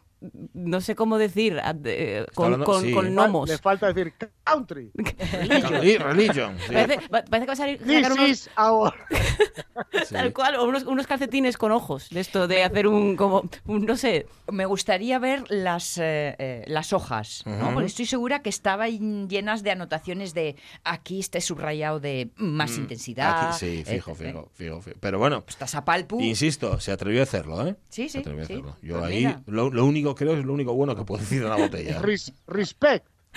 [0.55, 2.93] no sé cómo decir, de- con, hablando- con- sí.
[2.93, 3.49] con gnomos.
[3.49, 4.15] Le falta decir
[4.45, 4.91] country.
[5.83, 6.57] Y religion.
[6.67, 6.73] sí.
[6.73, 8.93] Parece, pa- parece que va a salir This unos, is our...
[10.11, 13.85] Tal cual, o unos, unos calcetines con ojos, de esto de hacer un, como, un,
[13.87, 17.57] no sé, Me gustaría ver las, eh, eh, las hojas, ¿no?
[17.67, 17.75] Ujú.
[17.75, 22.81] Porque estoy segura que estaban llenas de anotaciones de aquí está subrayado de más Mm,
[22.83, 23.49] intensidad.
[23.49, 24.97] aquí- sí, fijo, eh, fijo, fijo, fijo.
[25.01, 26.21] Pero bueno, Estás a palpu.
[26.21, 27.77] insisto, se atrevió a hacerlo, ¿eh?
[27.89, 28.53] Sí, Se sí, atrevió a sí.
[28.55, 28.77] hacerlo.
[28.83, 31.47] Yo Pues ahí, lo, lo único creo es lo único bueno que puedo decir de
[31.47, 32.01] una botella.
[32.01, 33.07] Res- respect.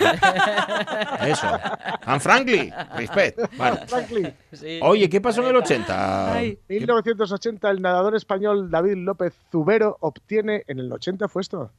[1.26, 1.46] Eso.
[2.06, 3.38] And frankly, respect.
[3.56, 3.76] Bueno.
[3.86, 4.32] Franklin.
[4.82, 6.32] Oye, ¿qué pasó en el 80?
[6.34, 6.58] Ay.
[6.66, 11.70] ¿Qué- 1980, el nadador español David López Zubero obtiene, en el 80 fue esto,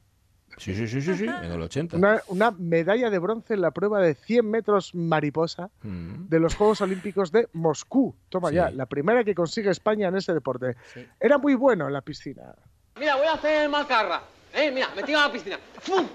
[0.58, 1.96] Sí, sí, sí, sí, sí, en el 80.
[1.96, 6.28] una, una medalla de bronce en la prueba de 100 metros mariposa Mm.
[6.28, 8.14] de los Juegos Olímpicos de Moscú.
[8.28, 8.56] Toma Sí.
[8.56, 10.76] ya, la primera que consigue España en ese deporte.
[11.18, 12.54] Era muy bueno en la piscina.
[13.00, 14.22] Mira, voy a hacer macarra.
[14.54, 15.58] Eh, mira, me tiro a la piscina.
[15.80, 16.06] ¡Fum!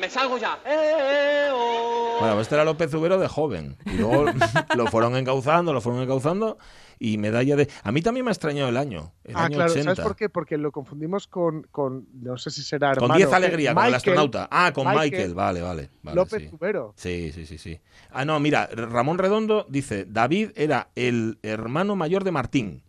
[0.00, 0.58] Me salgo ya.
[0.64, 2.18] Eh, oh.
[2.20, 3.76] Bueno, este era López Ubero de joven.
[3.86, 4.26] Y luego
[4.76, 6.58] lo fueron encauzando, lo fueron encauzando.
[6.98, 7.68] Y medalla de.
[7.82, 9.12] A mí también me ha extrañado el año.
[9.24, 9.94] El ah, año claro, 80.
[9.94, 10.28] ¿sabes por qué?
[10.28, 13.34] Porque lo confundimos con, con no sé si será Con hermano, 10 ¿qué?
[13.34, 14.48] alegría, con el astronauta.
[14.52, 15.90] Ah, con Michael, vale, vale.
[16.02, 16.50] vale, López sí.
[16.94, 17.80] Sí, sí, sí, sí.
[18.10, 22.84] Ah, no, mira, Ramón Redondo dice, David era el hermano mayor de Martín.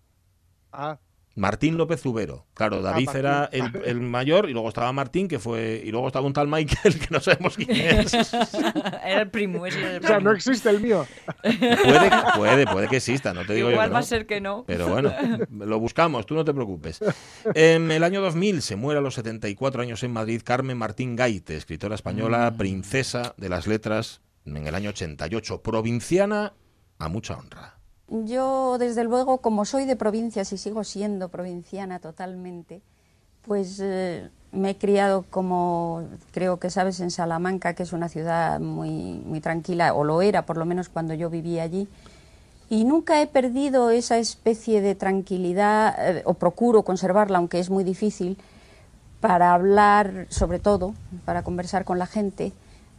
[0.72, 1.00] Ah,
[1.36, 2.46] Martín López Ubero.
[2.54, 3.50] Claro, David Ah, era
[3.86, 5.82] el, mayor y luego estaba Martín, que fue.
[5.84, 8.14] Y luego estaba un tal Michael, que no sabemos quién es.
[9.04, 10.30] Era el primo, ese era el O sea, primo.
[10.30, 11.06] no existe el mío.
[11.42, 13.74] Puede, puede, puede que exista, no te digo yo.
[13.74, 14.64] Igual que va a ser que no.
[14.68, 15.12] Pero bueno,
[15.50, 17.00] lo buscamos, tú no te preocupes.
[17.56, 21.56] En el año 2000 se muere a los 74 años en Madrid Carmen Martín Gaite,
[21.58, 22.58] escritora española, Mm.
[22.58, 26.54] princesa de las letras en el año 88, provinciana
[27.00, 27.78] a mucha honra.
[28.14, 32.84] Yo, desde luego, como soy de provincias y sigo siendo provinciana totalmente,
[33.42, 38.60] pues eh, me he criado como creo que sabes en Salamanca, que es una ciudad
[38.60, 41.88] muy, muy tranquila, o lo era por lo menos cuando yo vivía allí,
[42.70, 47.84] y nunca he perdido esa especie de tranquilidad, eh, o procuro conservarla, aunque es muy
[47.84, 48.38] difícil,
[49.22, 50.94] para hablar sobre todo,
[51.26, 52.54] para conversar con la gente,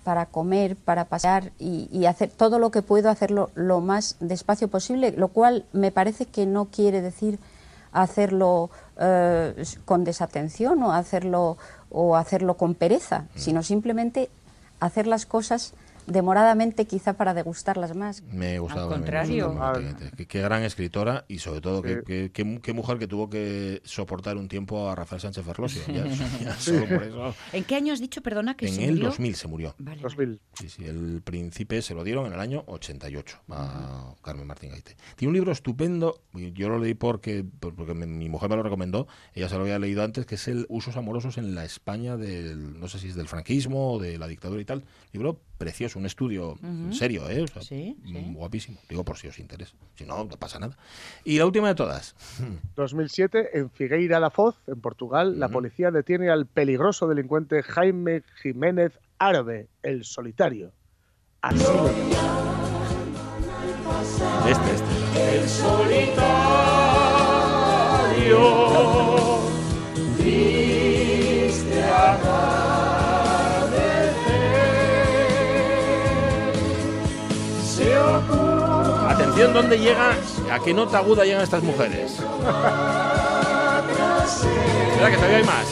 [0.05, 4.69] para comer, para pasear y, y hacer todo lo que puedo hacerlo lo más despacio
[4.69, 7.41] posible, lo cual me parece que no quiere decir
[7.95, 11.57] hacerlo eh, con desatención o hacerlo
[11.91, 14.29] o hacerlo con pereza, sino simplemente
[14.81, 15.73] hacer las cosas
[16.07, 18.23] demoradamente quizá para degustarlas más.
[18.23, 18.85] Me gustaba.
[18.85, 19.49] Al contrario.
[19.51, 19.81] gustaba.
[20.17, 22.01] Qué, qué gran escritora y sobre todo qué, Sí.
[22.07, 25.83] qué- qué- qué mujer que tuvo que soportar un tiempo a Rafael Sánchez Ferlosio.
[25.95, 27.35] Ya, ya solo por eso.
[27.53, 29.07] ¿En qué año has dicho, perdona, que En se el murió?
[29.09, 29.75] 2000 se murió.
[29.79, 30.03] Vale, vale.
[30.03, 30.41] 2000.
[30.55, 34.97] Sí, sí, el príncipe se lo dieron en el año 88 a Carmen Martín Gaite.
[35.17, 38.63] Tiene un libro estupendo, yo lo leí porque, por- porque mi, mi mujer me lo
[38.63, 42.17] recomendó, ella se lo había leído antes, que es el Usos amorosos en la España
[42.17, 44.85] del, no sé si es del franquismo o de la dictadura y tal.
[45.13, 46.59] Libro precioso, un estudio
[46.93, 47.43] serio, ¿eh?
[47.43, 48.13] O sea, Sí, sí.
[48.13, 48.79] mm, Guapísimo.
[48.89, 49.75] Digo por si os interesa.
[49.97, 50.77] Si no, no pasa nada.
[51.25, 52.15] Y la última de todas.
[52.77, 58.93] 2007, en Figueira da Foz, en Portugal, la policía detiene al peligroso delincuente Jaime Jiménez
[59.19, 60.73] Árabe, el solitario.
[61.41, 61.89] Así lo
[64.49, 65.39] Este, este.
[65.39, 65.49] El
[68.15, 69.44] solitario
[79.55, 80.17] ¿dónde llega?
[80.53, 82.19] ¿A qué nota aguda llegan estas mujeres?
[84.91, 85.67] Espera, que todavía hay más.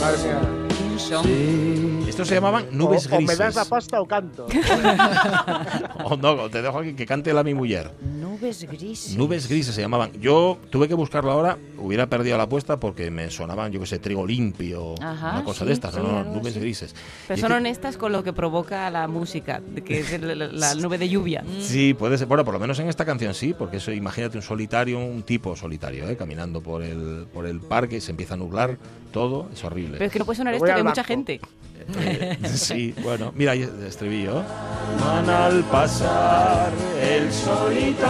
[0.00, 0.40] Madre mía.
[0.78, 1.69] ¿Quién son?
[2.22, 3.38] Estos se llamaban nubes o, o me grises.
[3.38, 4.46] das la pasta o canto.
[6.04, 7.90] O no, te dejo aquí que cante la mi mujer.
[8.02, 9.16] Nubes grises.
[9.16, 10.12] Nubes grises se llamaban.
[10.20, 13.98] Yo tuve que buscarlo ahora, hubiera perdido la apuesta porque me sonaban, yo que sé,
[13.98, 16.60] trigo limpio, Ajá, una cosa sí, de estas, sí, no, no, nubes así.
[16.60, 16.94] grises.
[17.28, 20.38] Pero Y son que- honestas con lo que provoca la música, de que es el-
[20.38, 21.44] la, la nube de lluvia.
[21.60, 22.26] Sí, puede ser.
[22.26, 25.54] Bueno, por lo menos en esta canción sí, porque eso, imagínate un solitario, un tipo
[25.56, 26.16] solitario, ¿eh?
[26.16, 28.78] caminando por el, por el parque y se empieza a nublar
[29.12, 29.94] todo, es horrible.
[29.98, 31.40] Pero es que no puede sonar esto, voy que hay al mucha gente.
[31.98, 34.42] Eh, sí, bueno, mira ahí el estribillo.
[35.26, 38.00] Al pasar el solitario.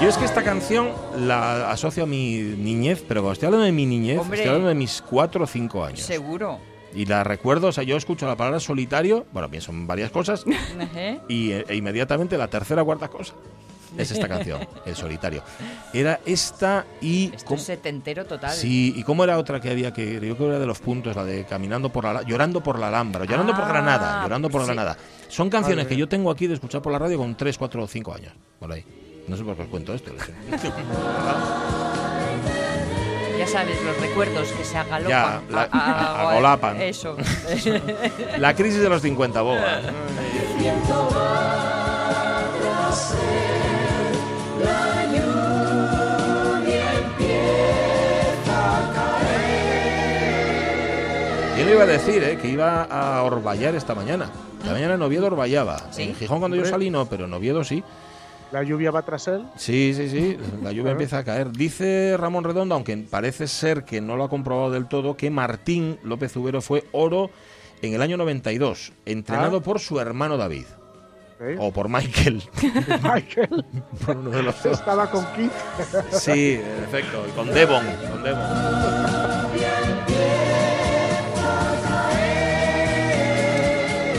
[0.00, 3.72] Yo es que esta canción la asocio a mi niñez, pero cuando estoy hablando de
[3.72, 4.38] mi niñez, Hombre.
[4.38, 6.00] estoy hablando de mis cuatro o cinco años.
[6.00, 6.58] Seguro.
[6.94, 10.44] Y la recuerdo, o sea, yo escucho la palabra solitario, bueno, pienso en varias cosas,
[11.28, 13.34] y e, e inmediatamente la tercera o cuarta cosa
[13.98, 15.42] es esta canción, El solitario.
[15.92, 17.32] Era esta y...
[17.34, 18.52] Esto ¿cómo- es setentero total.
[18.52, 20.14] Sí, ¿y cómo era otra que había que.?
[20.14, 22.22] Yo creo que era de los puntos, la de Caminando por la.
[22.22, 24.66] Llorando por la Alhambra, Llorando por Ah, Granada, Llorando por sí.
[24.66, 24.96] Granada.
[25.28, 27.86] Son canciones que yo tengo aquí de escuchar por la radio con 3, 4 o
[27.86, 28.32] 5 años.
[28.58, 28.84] Por ahí.
[29.28, 30.12] No sé por qué os cuento esto.
[33.38, 35.08] Ya sabes, los recuerdos que se agalopan.
[35.10, 36.80] Ya, la- a- a- agolapan.
[36.80, 37.16] Eso.
[38.38, 39.80] La crisis de los 50, boba.
[51.62, 54.30] Yo le iba a decir eh, que iba a Orvallar esta mañana.
[54.66, 55.92] La mañana en Oviedo Orvallaba.
[55.92, 56.02] ¿Sí?
[56.02, 57.82] En Gijón cuando yo salí no, pero en Oviedo sí.
[58.52, 59.44] La lluvia va tras él.
[59.56, 60.90] Sí, sí, sí, la lluvia Claro.
[60.90, 61.50] empieza a caer.
[61.52, 65.98] Dice Ramón Redondo, aunque parece ser que no lo ha comprobado del todo, que Martín
[66.02, 67.30] López Ubero fue oro
[67.80, 69.62] en el año 92, entrenado Ah.
[69.62, 70.66] por su hermano David.
[71.40, 71.56] ¿eh?
[71.58, 72.42] O por Michael.
[73.02, 73.64] Michael
[74.06, 74.78] por uno de los dos.
[74.78, 75.50] estaba con Kit.
[76.12, 77.24] Sí, en efecto.
[77.26, 77.84] Y con Devon.
[78.12, 79.21] Con Devon.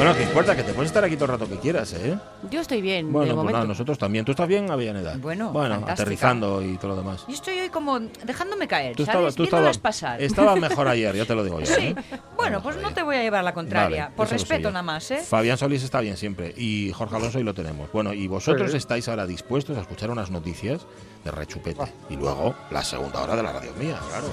[0.04, 0.54] Bueno, ¿qué importa?
[0.54, 2.18] Que te puedes estar aquí todo el rato que quieras, ¿eh?
[2.52, 3.54] Yo estoy bien, de Bueno, pues momento.
[3.58, 4.26] nada, nosotros también.
[4.26, 5.16] ¿Tú estás bien, Avellaneda?
[5.18, 5.94] Bueno, Bueno, fantástica.
[5.94, 7.24] aterrizando y todo lo demás.
[7.26, 9.40] Yo estoy hoy como dejándome caer, Tú ¿sabes?
[9.40, 10.22] estabas, pasar.
[10.22, 11.66] estabas mejor ayer, ya te lo digo yo.
[11.68, 11.82] Sí.
[11.82, 11.96] ¿eh?
[12.36, 14.04] Bueno, pues no te voy a llevar la contraria.
[14.06, 15.20] Vale, por respeto nada más, ¿eh?
[15.26, 17.90] Fabián Solís está bien siempre y Jorge Alonso y lo tenemos.
[17.94, 18.78] Bueno, y vosotros Sí.
[18.78, 20.82] estáis ahora dispuestos a escuchar unas noticias
[21.24, 24.28] de rechupete y luego la segunda hora de la radio mía, claro.